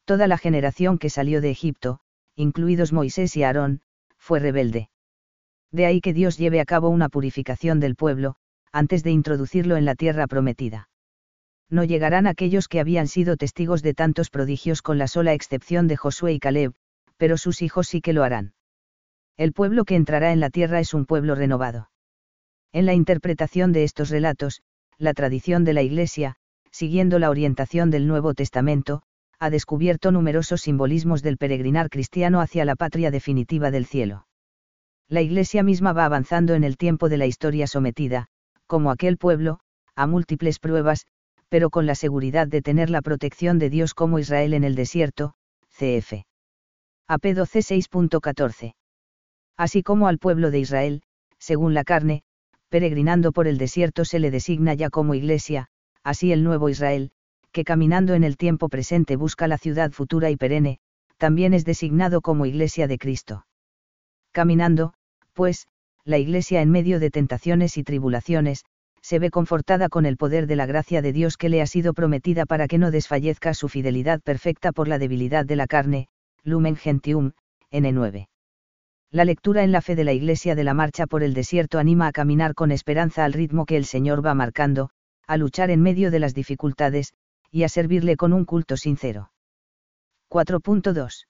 Toda 0.05 0.27
la 0.27 0.37
generación 0.37 0.97
que 0.97 1.09
salió 1.09 1.41
de 1.41 1.51
Egipto, 1.51 1.99
incluidos 2.35 2.91
Moisés 2.91 3.35
y 3.37 3.43
Aarón, 3.43 3.81
fue 4.17 4.39
rebelde. 4.39 4.89
De 5.71 5.85
ahí 5.85 6.01
que 6.01 6.13
Dios 6.13 6.37
lleve 6.37 6.59
a 6.59 6.65
cabo 6.65 6.89
una 6.89 7.07
purificación 7.07 7.79
del 7.79 7.95
pueblo, 7.95 8.35
antes 8.71 9.03
de 9.03 9.11
introducirlo 9.11 9.77
en 9.77 9.85
la 9.85 9.95
tierra 9.95 10.27
prometida. 10.27 10.89
no 11.71 11.85
llegarán 11.85 12.27
aquellos 12.27 12.67
que 12.67 12.81
habían 12.81 13.07
sido 13.07 13.37
testigos 13.37 13.81
de 13.81 13.93
tantos 13.93 14.29
prodigios 14.29 14.81
con 14.81 14.97
la 14.97 15.07
sola 15.07 15.33
excepción 15.33 15.87
de 15.87 15.95
Josué 15.95 16.33
y 16.33 16.39
Caleb, 16.39 16.73
pero 17.15 17.37
sus 17.37 17.61
hijos 17.61 17.87
sí 17.87 18.01
que 18.01 18.13
lo 18.13 18.23
harán. 18.23 18.53
El 19.37 19.53
pueblo 19.53 19.85
que 19.85 19.95
entrará 19.95 20.33
en 20.33 20.41
la 20.41 20.49
tierra 20.49 20.81
es 20.81 20.93
un 20.93 21.05
pueblo 21.05 21.33
renovado. 21.33 21.89
En 22.73 22.85
la 22.85 22.93
interpretación 22.93 23.71
de 23.71 23.85
estos 23.85 24.09
relatos, 24.09 24.61
la 24.97 25.13
tradición 25.13 25.63
de 25.63 25.73
la 25.73 25.81
Iglesia, 25.81 26.35
siguiendo 26.71 27.19
la 27.19 27.29
orientación 27.29 27.89
del 27.89 28.05
Nuevo 28.05 28.33
Testamento, 28.33 29.03
ha 29.41 29.49
descubierto 29.49 30.11
numerosos 30.11 30.61
simbolismos 30.61 31.23
del 31.23 31.37
peregrinar 31.37 31.89
cristiano 31.89 32.41
hacia 32.41 32.63
la 32.63 32.75
patria 32.75 33.09
definitiva 33.09 33.71
del 33.71 33.87
cielo. 33.87 34.27
La 35.09 35.23
Iglesia 35.23 35.63
misma 35.63 35.93
va 35.93 36.05
avanzando 36.05 36.53
en 36.53 36.63
el 36.63 36.77
tiempo 36.77 37.09
de 37.09 37.17
la 37.17 37.25
historia 37.25 37.65
sometida, 37.65 38.27
como 38.67 38.91
aquel 38.91 39.17
pueblo, 39.17 39.59
a 39.95 40.05
múltiples 40.05 40.59
pruebas, 40.59 41.07
pero 41.49 41.71
con 41.71 41.87
la 41.87 41.95
seguridad 41.95 42.47
de 42.47 42.61
tener 42.61 42.91
la 42.91 43.01
protección 43.01 43.57
de 43.57 43.71
Dios 43.71 43.95
como 43.95 44.19
Israel 44.19 44.53
en 44.53 44.63
el 44.63 44.75
desierto, 44.75 45.33
cf. 45.71 46.23
AP 47.07 47.25
12 47.33 47.59
6.14. 47.61 48.75
Así 49.57 49.81
como 49.81 50.07
al 50.07 50.19
pueblo 50.19 50.51
de 50.51 50.59
Israel, 50.59 51.01
según 51.39 51.73
la 51.73 51.83
carne, 51.83 52.21
peregrinando 52.69 53.31
por 53.31 53.47
el 53.47 53.57
desierto 53.57 54.05
se 54.05 54.19
le 54.19 54.29
designa 54.29 54.75
ya 54.75 54.91
como 54.91 55.15
iglesia, 55.15 55.65
así 56.03 56.31
el 56.31 56.43
nuevo 56.43 56.69
Israel, 56.69 57.11
que 57.51 57.63
caminando 57.63 58.13
en 58.13 58.23
el 58.23 58.37
tiempo 58.37 58.69
presente 58.69 59.15
busca 59.15 59.47
la 59.47 59.57
ciudad 59.57 59.91
futura 59.91 60.29
y 60.29 60.37
perenne, 60.37 60.79
también 61.17 61.53
es 61.53 61.65
designado 61.65 62.21
como 62.21 62.45
Iglesia 62.45 62.87
de 62.87 62.97
Cristo. 62.97 63.45
Caminando, 64.31 64.93
pues, 65.33 65.67
la 66.03 66.17
Iglesia 66.17 66.61
en 66.61 66.71
medio 66.71 66.99
de 66.99 67.11
tentaciones 67.11 67.77
y 67.77 67.83
tribulaciones, 67.83 68.63
se 69.01 69.19
ve 69.19 69.31
confortada 69.31 69.89
con 69.89 70.05
el 70.05 70.17
poder 70.17 70.47
de 70.47 70.55
la 70.55 70.65
gracia 70.65 71.01
de 71.01 71.11
Dios 71.11 71.37
que 71.37 71.49
le 71.49 71.61
ha 71.61 71.67
sido 71.67 71.93
prometida 71.93 72.45
para 72.45 72.67
que 72.67 72.77
no 72.77 72.91
desfallezca 72.91 73.53
su 73.53 73.67
fidelidad 73.67 74.21
perfecta 74.21 74.71
por 74.71 74.87
la 74.87 74.99
debilidad 74.99 75.45
de 75.45 75.55
la 75.55 75.67
carne, 75.67 76.07
Lumen 76.43 76.75
Gentium, 76.75 77.31
N9. 77.71 78.27
La 79.11 79.25
lectura 79.25 79.63
en 79.63 79.71
la 79.71 79.81
fe 79.81 79.95
de 79.95 80.05
la 80.05 80.13
Iglesia 80.13 80.55
de 80.55 80.63
la 80.63 80.73
marcha 80.73 81.05
por 81.05 81.23
el 81.23 81.33
desierto 81.33 81.79
anima 81.79 82.07
a 82.07 82.11
caminar 82.11 82.53
con 82.53 82.71
esperanza 82.71 83.25
al 83.25 83.33
ritmo 83.33 83.65
que 83.65 83.75
el 83.75 83.85
Señor 83.85 84.25
va 84.25 84.33
marcando, 84.33 84.89
a 85.27 85.37
luchar 85.37 85.69
en 85.69 85.81
medio 85.81 86.11
de 86.11 86.19
las 86.19 86.33
dificultades, 86.33 87.13
y 87.51 87.63
a 87.63 87.69
servirle 87.69 88.15
con 88.15 88.33
un 88.33 88.45
culto 88.45 88.77
sincero. 88.77 89.31
4.2. 90.29 91.27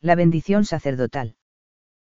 La 0.00 0.14
bendición 0.14 0.64
sacerdotal. 0.64 1.36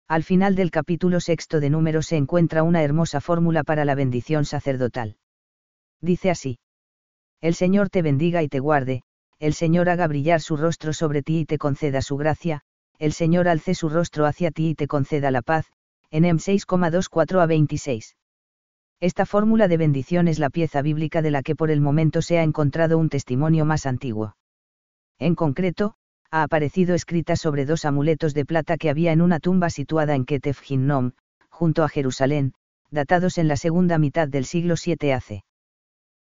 Al 0.07 0.23
final 0.23 0.55
del 0.55 0.71
capítulo 0.71 1.21
sexto 1.21 1.61
de 1.61 1.69
Números 1.69 2.07
se 2.07 2.17
encuentra 2.17 2.63
una 2.63 2.83
hermosa 2.83 3.21
fórmula 3.21 3.63
para 3.63 3.85
la 3.85 3.95
bendición 3.95 4.43
sacerdotal. 4.43 5.15
Dice 6.01 6.29
así. 6.29 6.59
El 7.39 7.55
Señor 7.55 7.89
te 7.89 8.01
bendiga 8.01 8.43
y 8.43 8.49
te 8.49 8.59
guarde, 8.59 9.03
el 9.39 9.53
Señor 9.53 9.87
haga 9.87 10.07
brillar 10.07 10.41
su 10.41 10.57
rostro 10.57 10.91
sobre 10.91 11.23
ti 11.23 11.39
y 11.39 11.45
te 11.45 11.57
conceda 11.57 12.01
su 12.01 12.17
gracia, 12.17 12.61
el 12.99 13.13
Señor 13.13 13.47
alce 13.47 13.73
su 13.73 13.87
rostro 13.87 14.25
hacia 14.25 14.51
ti 14.51 14.69
y 14.69 14.75
te 14.75 14.87
conceda 14.87 15.31
la 15.31 15.41
paz, 15.41 15.65
en 16.11 16.25
M 16.25 16.39
6,24 16.39 17.41
a 17.41 17.45
26. 17.45 18.15
Esta 19.01 19.25
fórmula 19.25 19.67
de 19.67 19.77
bendición 19.77 20.27
es 20.27 20.37
la 20.37 20.51
pieza 20.51 20.83
bíblica 20.83 21.23
de 21.23 21.31
la 21.31 21.41
que 21.41 21.55
por 21.55 21.71
el 21.71 21.81
momento 21.81 22.21
se 22.21 22.37
ha 22.37 22.43
encontrado 22.43 22.99
un 22.99 23.09
testimonio 23.09 23.65
más 23.65 23.87
antiguo. 23.87 24.35
En 25.17 25.33
concreto, 25.33 25.95
ha 26.29 26.43
aparecido 26.43 26.93
escrita 26.93 27.35
sobre 27.35 27.65
dos 27.65 27.83
amuletos 27.85 28.35
de 28.35 28.45
plata 28.45 28.77
que 28.77 28.91
había 28.91 29.11
en 29.11 29.21
una 29.21 29.39
tumba 29.39 29.71
situada 29.71 30.13
en 30.13 30.23
Ketef 30.25 30.61
Hinnom, 30.69 31.13
junto 31.49 31.83
a 31.83 31.89
Jerusalén, 31.89 32.53
datados 32.91 33.39
en 33.39 33.47
la 33.47 33.57
segunda 33.57 33.97
mitad 33.97 34.27
del 34.27 34.45
siglo 34.45 34.75
VII 34.75 35.13
AC. 35.13 35.43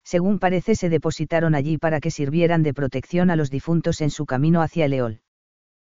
Según 0.05 0.39
parece 0.39 0.75
se 0.75 0.87
depositaron 0.87 1.55
allí 1.55 1.77
para 1.77 1.99
que 1.99 2.11
sirvieran 2.11 2.63
de 2.63 2.73
protección 2.73 3.29
a 3.29 3.35
los 3.35 3.51
difuntos 3.51 3.99
en 3.99 4.09
su 4.09 4.25
camino 4.25 4.61
hacia 4.61 4.85
el 4.85 4.93
Eol. 4.93 5.21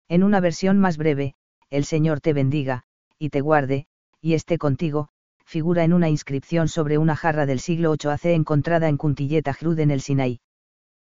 En 0.08 0.24
una 0.24 0.40
versión 0.40 0.80
más 0.80 0.96
breve, 0.96 1.36
el 1.70 1.84
Señor 1.84 2.20
te 2.20 2.32
bendiga, 2.32 2.82
y 3.20 3.28
te 3.28 3.40
guarde, 3.40 3.86
y 4.20 4.34
esté 4.34 4.58
contigo, 4.58 5.10
figura 5.52 5.84
en 5.84 5.92
una 5.92 6.08
inscripción 6.08 6.66
sobre 6.66 6.96
una 6.96 7.14
jarra 7.14 7.44
del 7.44 7.60
siglo 7.60 7.90
VIII 7.90 8.12
AC 8.12 8.24
encontrada 8.24 8.88
en 8.88 8.96
Kuntilleta 8.96 9.52
Hrud 9.52 9.78
en 9.80 9.90
el 9.90 10.00
Sinaí. 10.00 10.40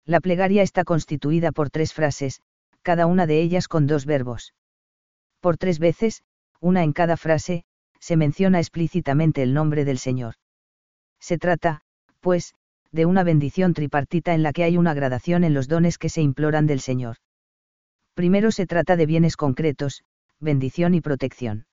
La 0.06 0.20
plegaria 0.20 0.62
está 0.62 0.84
constituida 0.84 1.54
por 1.54 1.70
tres 1.70 1.94
frases, 1.94 2.42
cada 2.82 3.06
una 3.06 3.28
de 3.28 3.40
ellas 3.40 3.70
con 3.70 3.88
dos 3.88 4.06
verbos. 4.06 4.54
Por 5.40 5.56
tres 5.56 5.80
veces, 5.80 6.22
una 6.60 6.84
en 6.84 6.92
cada 6.92 7.16
frase, 7.16 7.64
se 8.02 8.18
menciona 8.18 8.60
explícitamente 8.60 9.42
el 9.42 9.54
nombre 9.54 9.86
del 9.86 10.00
Señor. 10.00 10.34
Se 11.22 11.38
trata, 11.38 11.80
pues, 12.20 12.56
de 12.92 13.06
una 13.06 13.24
bendición 13.24 13.74
tripartita 13.74 14.34
en 14.34 14.44
la 14.44 14.52
que 14.52 14.66
hay 14.66 14.76
una 14.76 14.94
gradación 14.94 15.46
en 15.46 15.54
los 15.54 15.70
dones 15.70 15.98
que 15.98 16.10
se 16.10 16.22
imploran 16.22 16.68
del 16.68 16.82
Señor. 16.82 17.16
Primero 18.16 18.52
se 18.52 18.68
trata 18.68 18.98
de 18.98 19.06
bienes 19.06 19.38
concretos, 19.38 20.04
bendición 20.42 20.94
y 20.94 21.00
protección. 21.00 21.68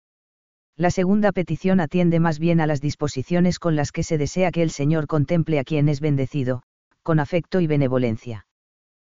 La 0.83 0.91
segunda 0.91 1.31
petición 1.31 1.79
atiende 1.79 2.19
más 2.19 2.41
bien 2.41 2.61
a 2.61 2.67
las 2.67 2.81
disposiciones 2.81 3.61
con 3.61 3.77
las 3.77 3.93
que 3.93 4.03
se 4.03 4.19
desea 4.19 4.51
que 4.51 4.65
el 4.65 4.71
Señor 4.71 5.07
contemple 5.07 5.61
a 5.61 5.63
quien 5.63 5.89
es 5.89 6.01
bendecido, 6.01 6.65
con 7.05 7.21
afecto 7.21 7.61
y 7.61 7.69
benevolencia. 7.69 8.49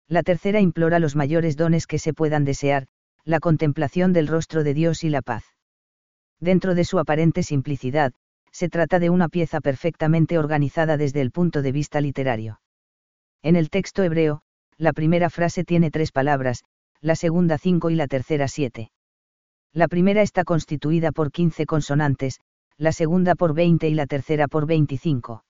La 0.09 0.25
tercera 0.25 0.59
implora 0.59 0.99
los 0.99 1.15
mayores 1.15 1.57
dones 1.57 1.87
que 1.87 2.01
se 2.01 2.15
puedan 2.15 2.45
desear, 2.45 2.89
la 3.25 3.39
contemplación 3.39 4.13
del 4.13 4.27
rostro 4.27 4.65
de 4.65 4.75
Dios 4.75 5.05
y 5.05 5.09
la 5.09 5.23
paz. 5.23 5.45
Dentro 6.41 6.75
de 6.75 6.83
su 6.83 6.99
aparente 6.99 7.45
simplicidad, 7.45 8.13
se 8.51 8.69
trata 8.69 8.99
de 8.99 9.11
una 9.11 9.29
pieza 9.29 9.61
perfectamente 9.61 10.39
organizada 10.39 10.97
desde 10.97 11.21
el 11.21 11.31
punto 11.31 11.63
de 11.63 11.71
vista 11.71 12.01
literario. 12.01 12.61
En 13.41 13.55
el 13.55 13.71
texto 13.71 14.03
hebreo, 14.03 14.43
la 14.79 14.93
primera 14.93 15.31
frase 15.31 15.63
tiene 15.63 15.93
tres 15.93 16.11
palabras, 16.11 16.65
la 17.01 17.15
segunda 17.15 17.57
cinco 17.57 17.89
y 17.89 17.95
la 17.95 18.09
tercera 18.09 18.49
siete. 18.49 18.91
La 19.75 19.89
primera 19.89 20.21
está 20.21 20.45
constituida 20.45 21.13
por 21.13 21.33
15 21.33 21.65
consonantes, 21.65 22.41
la 22.77 22.93
segunda 22.93 23.35
por 23.35 23.55
20 23.55 23.89
y 23.89 23.95
la 23.95 24.07
tercera 24.07 24.47
por 24.47 24.67
25. 24.67 25.45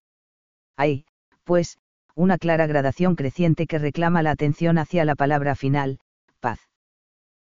Hay, 0.77 1.05
pues, 1.43 1.77
una 2.15 2.37
clara 2.37 2.65
gradación 2.65 3.15
creciente 3.15 3.67
que 3.67 3.79
reclama 3.79 4.23
la 4.23 4.31
atención 4.31 4.77
hacia 4.77 5.03
la 5.03 5.15
palabra 5.15 5.55
final, 5.55 5.99
paz. 6.39 6.59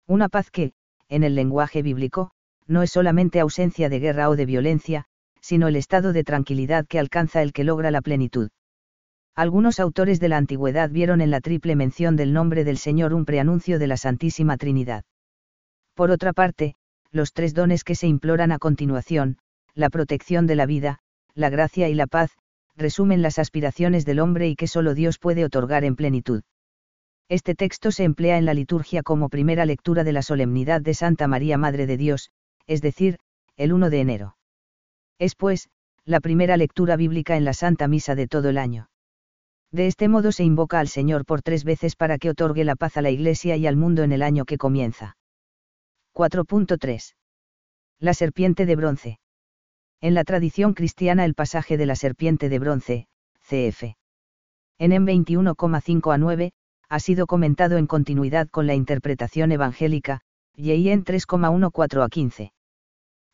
Una 0.06 0.28
paz 0.28 0.50
que, 0.50 0.72
en 1.08 1.24
el 1.24 1.34
lenguaje 1.34 1.82
bíblico, 1.82 2.30
no 2.66 2.82
es 2.82 2.90
solamente 2.90 3.40
ausencia 3.40 3.88
de 3.88 4.00
guerra 4.00 4.28
o 4.28 4.36
de 4.36 4.44
violencia, 4.44 5.06
sino 5.40 5.68
el 5.68 5.76
estado 5.76 6.12
de 6.12 6.24
tranquilidad 6.24 6.86
que 6.86 6.98
alcanza 6.98 7.40
el 7.40 7.52
que 7.52 7.64
logra 7.64 7.90
la 7.90 8.02
plenitud. 8.02 8.50
Algunos 9.34 9.80
autores 9.80 10.20
de 10.20 10.28
la 10.28 10.36
antigüedad 10.36 10.90
vieron 10.90 11.20
en 11.20 11.30
la 11.30 11.40
triple 11.40 11.74
mención 11.74 12.16
del 12.16 12.32
nombre 12.32 12.64
del 12.64 12.76
Señor 12.76 13.14
un 13.14 13.24
preanuncio 13.24 13.78
de 13.78 13.86
la 13.86 13.96
Santísima 13.96 14.56
Trinidad. 14.56 15.04
Por 15.96 16.10
otra 16.10 16.34
parte, 16.34 16.74
los 17.10 17.32
tres 17.32 17.54
dones 17.54 17.82
que 17.82 17.94
se 17.94 18.06
imploran 18.06 18.52
a 18.52 18.58
continuación, 18.58 19.38
la 19.74 19.88
protección 19.88 20.46
de 20.46 20.54
la 20.54 20.66
vida, 20.66 20.98
la 21.34 21.48
gracia 21.48 21.88
y 21.88 21.94
la 21.94 22.06
paz, 22.06 22.30
resumen 22.76 23.22
las 23.22 23.38
aspiraciones 23.38 24.04
del 24.04 24.20
hombre 24.20 24.46
y 24.46 24.56
que 24.56 24.66
solo 24.66 24.94
Dios 24.94 25.18
puede 25.18 25.46
otorgar 25.46 25.84
en 25.84 25.96
plenitud. 25.96 26.42
Este 27.30 27.54
texto 27.54 27.92
se 27.92 28.04
emplea 28.04 28.36
en 28.36 28.44
la 28.44 28.52
liturgia 28.52 29.02
como 29.02 29.30
primera 29.30 29.64
lectura 29.64 30.04
de 30.04 30.12
la 30.12 30.20
solemnidad 30.20 30.82
de 30.82 30.92
Santa 30.92 31.28
María 31.28 31.56
Madre 31.56 31.86
de 31.86 31.96
Dios, 31.96 32.30
es 32.66 32.82
decir, 32.82 33.16
el 33.56 33.72
1 33.72 33.88
de 33.88 34.00
enero. 34.00 34.36
Es 35.18 35.34
pues, 35.34 35.70
la 36.04 36.20
primera 36.20 36.58
lectura 36.58 36.96
bíblica 36.96 37.38
en 37.38 37.46
la 37.46 37.54
Santa 37.54 37.88
Misa 37.88 38.14
de 38.14 38.28
todo 38.28 38.50
el 38.50 38.58
año. 38.58 38.90
De 39.72 39.86
este 39.86 40.08
modo 40.08 40.30
se 40.30 40.44
invoca 40.44 40.78
al 40.78 40.88
Señor 40.88 41.24
por 41.24 41.40
tres 41.40 41.64
veces 41.64 41.96
para 41.96 42.18
que 42.18 42.28
otorgue 42.28 42.64
la 42.64 42.76
paz 42.76 42.98
a 42.98 43.02
la 43.02 43.10
Iglesia 43.10 43.56
y 43.56 43.66
al 43.66 43.76
mundo 43.76 44.02
en 44.02 44.12
el 44.12 44.22
año 44.22 44.44
que 44.44 44.58
comienza. 44.58 45.16
4.3. 46.16 47.14
La 48.00 48.14
serpiente 48.14 48.64
de 48.64 48.74
bronce. 48.74 49.18
En 50.00 50.14
la 50.14 50.24
tradición 50.24 50.72
cristiana 50.72 51.26
el 51.26 51.34
pasaje 51.34 51.76
de 51.76 51.84
la 51.84 51.94
serpiente 51.94 52.48
de 52.48 52.58
bronce, 52.58 53.06
cf. 53.42 53.98
En 54.78 54.92
M 54.92 55.12
21,5 55.12 56.14
a 56.14 56.16
9, 56.16 56.52
ha 56.88 57.00
sido 57.00 57.26
comentado 57.26 57.76
en 57.76 57.86
continuidad 57.86 58.48
con 58.48 58.66
la 58.66 58.74
interpretación 58.74 59.52
evangélica, 59.52 60.22
y 60.54 60.88
en 60.88 61.04
3,14 61.04 62.02
a 62.02 62.08
15. 62.08 62.52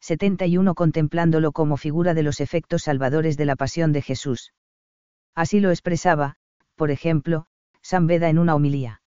71 0.00 0.74
contemplándolo 0.74 1.52
como 1.52 1.76
figura 1.76 2.14
de 2.14 2.24
los 2.24 2.40
efectos 2.40 2.82
salvadores 2.82 3.36
de 3.36 3.44
la 3.44 3.54
pasión 3.54 3.92
de 3.92 4.02
Jesús. 4.02 4.54
Así 5.36 5.60
lo 5.60 5.70
expresaba, 5.70 6.34
por 6.74 6.90
ejemplo, 6.90 7.46
San 7.80 8.08
Beda 8.08 8.28
en 8.28 8.40
una 8.40 8.56
homilía. 8.56 9.02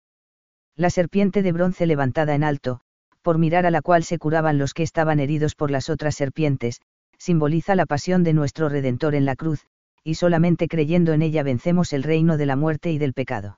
La 0.78 0.90
serpiente 0.90 1.42
de 1.42 1.52
bronce 1.52 1.86
levantada 1.86 2.36
en 2.36 2.46
alto, 2.46 2.85
por 3.26 3.40
mirar 3.40 3.66
a 3.66 3.72
la 3.72 3.82
cual 3.82 4.04
se 4.04 4.20
curaban 4.20 4.60
los 4.60 4.76
que 4.76 4.84
estaban 4.84 5.20
heridos 5.20 5.56
por 5.56 5.72
las 5.72 5.90
otras 5.90 6.14
serpientes, 6.14 6.80
simboliza 7.18 7.74
la 7.74 7.88
pasión 7.88 8.24
de 8.24 8.34
nuestro 8.34 8.70
Redentor 8.70 9.16
en 9.16 9.26
la 9.26 9.36
cruz, 9.36 9.66
y 10.04 10.14
solamente 10.14 10.68
creyendo 10.68 11.12
en 11.12 11.24
ella 11.24 11.42
vencemos 11.42 11.92
el 11.92 12.04
reino 12.04 12.38
de 12.38 12.46
la 12.46 12.56
muerte 12.56 12.92
y 12.92 13.00
del 13.00 13.14
pecado. 13.14 13.58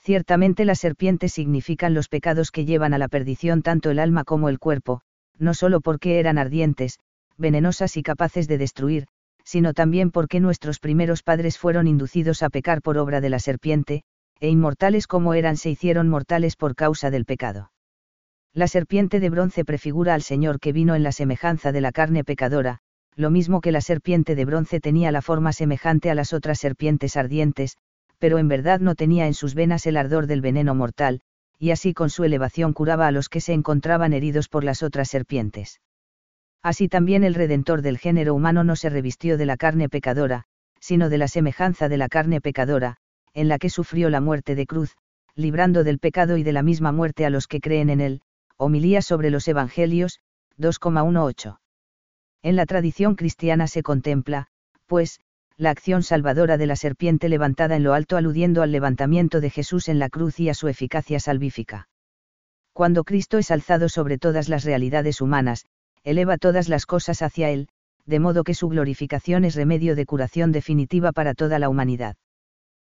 Ciertamente 0.00 0.64
las 0.64 0.80
serpientes 0.80 1.32
significan 1.32 1.94
los 1.94 2.08
pecados 2.08 2.50
que 2.50 2.64
llevan 2.64 2.92
a 2.92 2.98
la 2.98 3.06
perdición 3.06 3.62
tanto 3.62 3.88
el 3.88 4.00
alma 4.00 4.24
como 4.24 4.48
el 4.48 4.58
cuerpo, 4.58 5.02
no 5.38 5.54
solo 5.54 5.80
porque 5.80 6.18
eran 6.18 6.36
ardientes, 6.36 6.98
venenosas 7.38 7.96
y 7.96 8.02
capaces 8.02 8.48
de 8.48 8.58
destruir, 8.58 9.06
sino 9.44 9.74
también 9.74 10.10
porque 10.10 10.40
nuestros 10.40 10.80
primeros 10.80 11.22
padres 11.22 11.56
fueron 11.56 11.86
inducidos 11.86 12.42
a 12.42 12.50
pecar 12.50 12.82
por 12.82 12.98
obra 12.98 13.20
de 13.20 13.30
la 13.30 13.38
serpiente, 13.38 14.02
e 14.40 14.48
inmortales 14.48 15.06
como 15.06 15.34
eran 15.34 15.56
se 15.56 15.70
hicieron 15.70 16.08
mortales 16.08 16.56
por 16.56 16.74
causa 16.74 17.12
del 17.12 17.26
pecado. 17.26 17.71
La 18.54 18.68
serpiente 18.68 19.18
de 19.18 19.30
bronce 19.30 19.64
prefigura 19.64 20.12
al 20.12 20.20
Señor 20.20 20.60
que 20.60 20.74
vino 20.74 20.94
en 20.94 21.02
la 21.02 21.12
semejanza 21.12 21.72
de 21.72 21.80
la 21.80 21.90
carne 21.90 22.22
pecadora, 22.22 22.80
lo 23.16 23.30
mismo 23.30 23.62
que 23.62 23.72
la 23.72 23.80
serpiente 23.80 24.34
de 24.34 24.44
bronce 24.44 24.78
tenía 24.78 25.10
la 25.10 25.22
forma 25.22 25.54
semejante 25.54 26.10
a 26.10 26.14
las 26.14 26.34
otras 26.34 26.58
serpientes 26.58 27.16
ardientes, 27.16 27.78
pero 28.18 28.38
en 28.38 28.48
verdad 28.48 28.80
no 28.80 28.94
tenía 28.94 29.26
en 29.26 29.32
sus 29.32 29.54
venas 29.54 29.86
el 29.86 29.96
ardor 29.96 30.26
del 30.26 30.42
veneno 30.42 30.74
mortal, 30.74 31.22
y 31.58 31.70
así 31.70 31.94
con 31.94 32.10
su 32.10 32.24
elevación 32.24 32.74
curaba 32.74 33.06
a 33.06 33.10
los 33.10 33.30
que 33.30 33.40
se 33.40 33.54
encontraban 33.54 34.12
heridos 34.12 34.50
por 34.50 34.64
las 34.64 34.82
otras 34.82 35.08
serpientes. 35.08 35.80
Así 36.62 36.88
también 36.88 37.24
el 37.24 37.34
Redentor 37.34 37.80
del 37.80 37.96
género 37.96 38.34
humano 38.34 38.64
no 38.64 38.76
se 38.76 38.90
revistió 38.90 39.38
de 39.38 39.46
la 39.46 39.56
carne 39.56 39.88
pecadora, 39.88 40.44
sino 40.78 41.08
de 41.08 41.16
la 41.16 41.28
semejanza 41.28 41.88
de 41.88 41.96
la 41.96 42.08
carne 42.10 42.42
pecadora, 42.42 42.98
en 43.32 43.48
la 43.48 43.58
que 43.58 43.70
sufrió 43.70 44.10
la 44.10 44.20
muerte 44.20 44.54
de 44.54 44.66
cruz, 44.66 44.94
librando 45.34 45.84
del 45.84 45.98
pecado 45.98 46.36
y 46.36 46.42
de 46.42 46.52
la 46.52 46.62
misma 46.62 46.92
muerte 46.92 47.24
a 47.24 47.30
los 47.30 47.46
que 47.46 47.60
creen 47.60 47.88
en 47.88 48.02
él. 48.02 48.22
Homilía 48.64 49.02
sobre 49.02 49.30
los 49.30 49.48
Evangelios, 49.48 50.20
2,18. 50.56 51.58
En 52.44 52.54
la 52.54 52.64
tradición 52.64 53.16
cristiana 53.16 53.66
se 53.66 53.82
contempla, 53.82 54.46
pues, 54.86 55.18
la 55.56 55.70
acción 55.70 56.04
salvadora 56.04 56.56
de 56.58 56.66
la 56.66 56.76
serpiente 56.76 57.28
levantada 57.28 57.74
en 57.74 57.82
lo 57.82 57.92
alto 57.92 58.16
aludiendo 58.16 58.62
al 58.62 58.70
levantamiento 58.70 59.40
de 59.40 59.50
Jesús 59.50 59.88
en 59.88 59.98
la 59.98 60.08
cruz 60.08 60.38
y 60.38 60.48
a 60.48 60.54
su 60.54 60.68
eficacia 60.68 61.18
salvífica. 61.18 61.88
Cuando 62.72 63.02
Cristo 63.02 63.36
es 63.36 63.50
alzado 63.50 63.88
sobre 63.88 64.16
todas 64.16 64.48
las 64.48 64.62
realidades 64.62 65.20
humanas, 65.20 65.66
eleva 66.04 66.38
todas 66.38 66.68
las 66.68 66.86
cosas 66.86 67.20
hacia 67.20 67.50
Él, 67.50 67.66
de 68.06 68.20
modo 68.20 68.44
que 68.44 68.54
su 68.54 68.68
glorificación 68.68 69.44
es 69.44 69.56
remedio 69.56 69.96
de 69.96 70.06
curación 70.06 70.52
definitiva 70.52 71.10
para 71.10 71.34
toda 71.34 71.58
la 71.58 71.68
humanidad. 71.68 72.14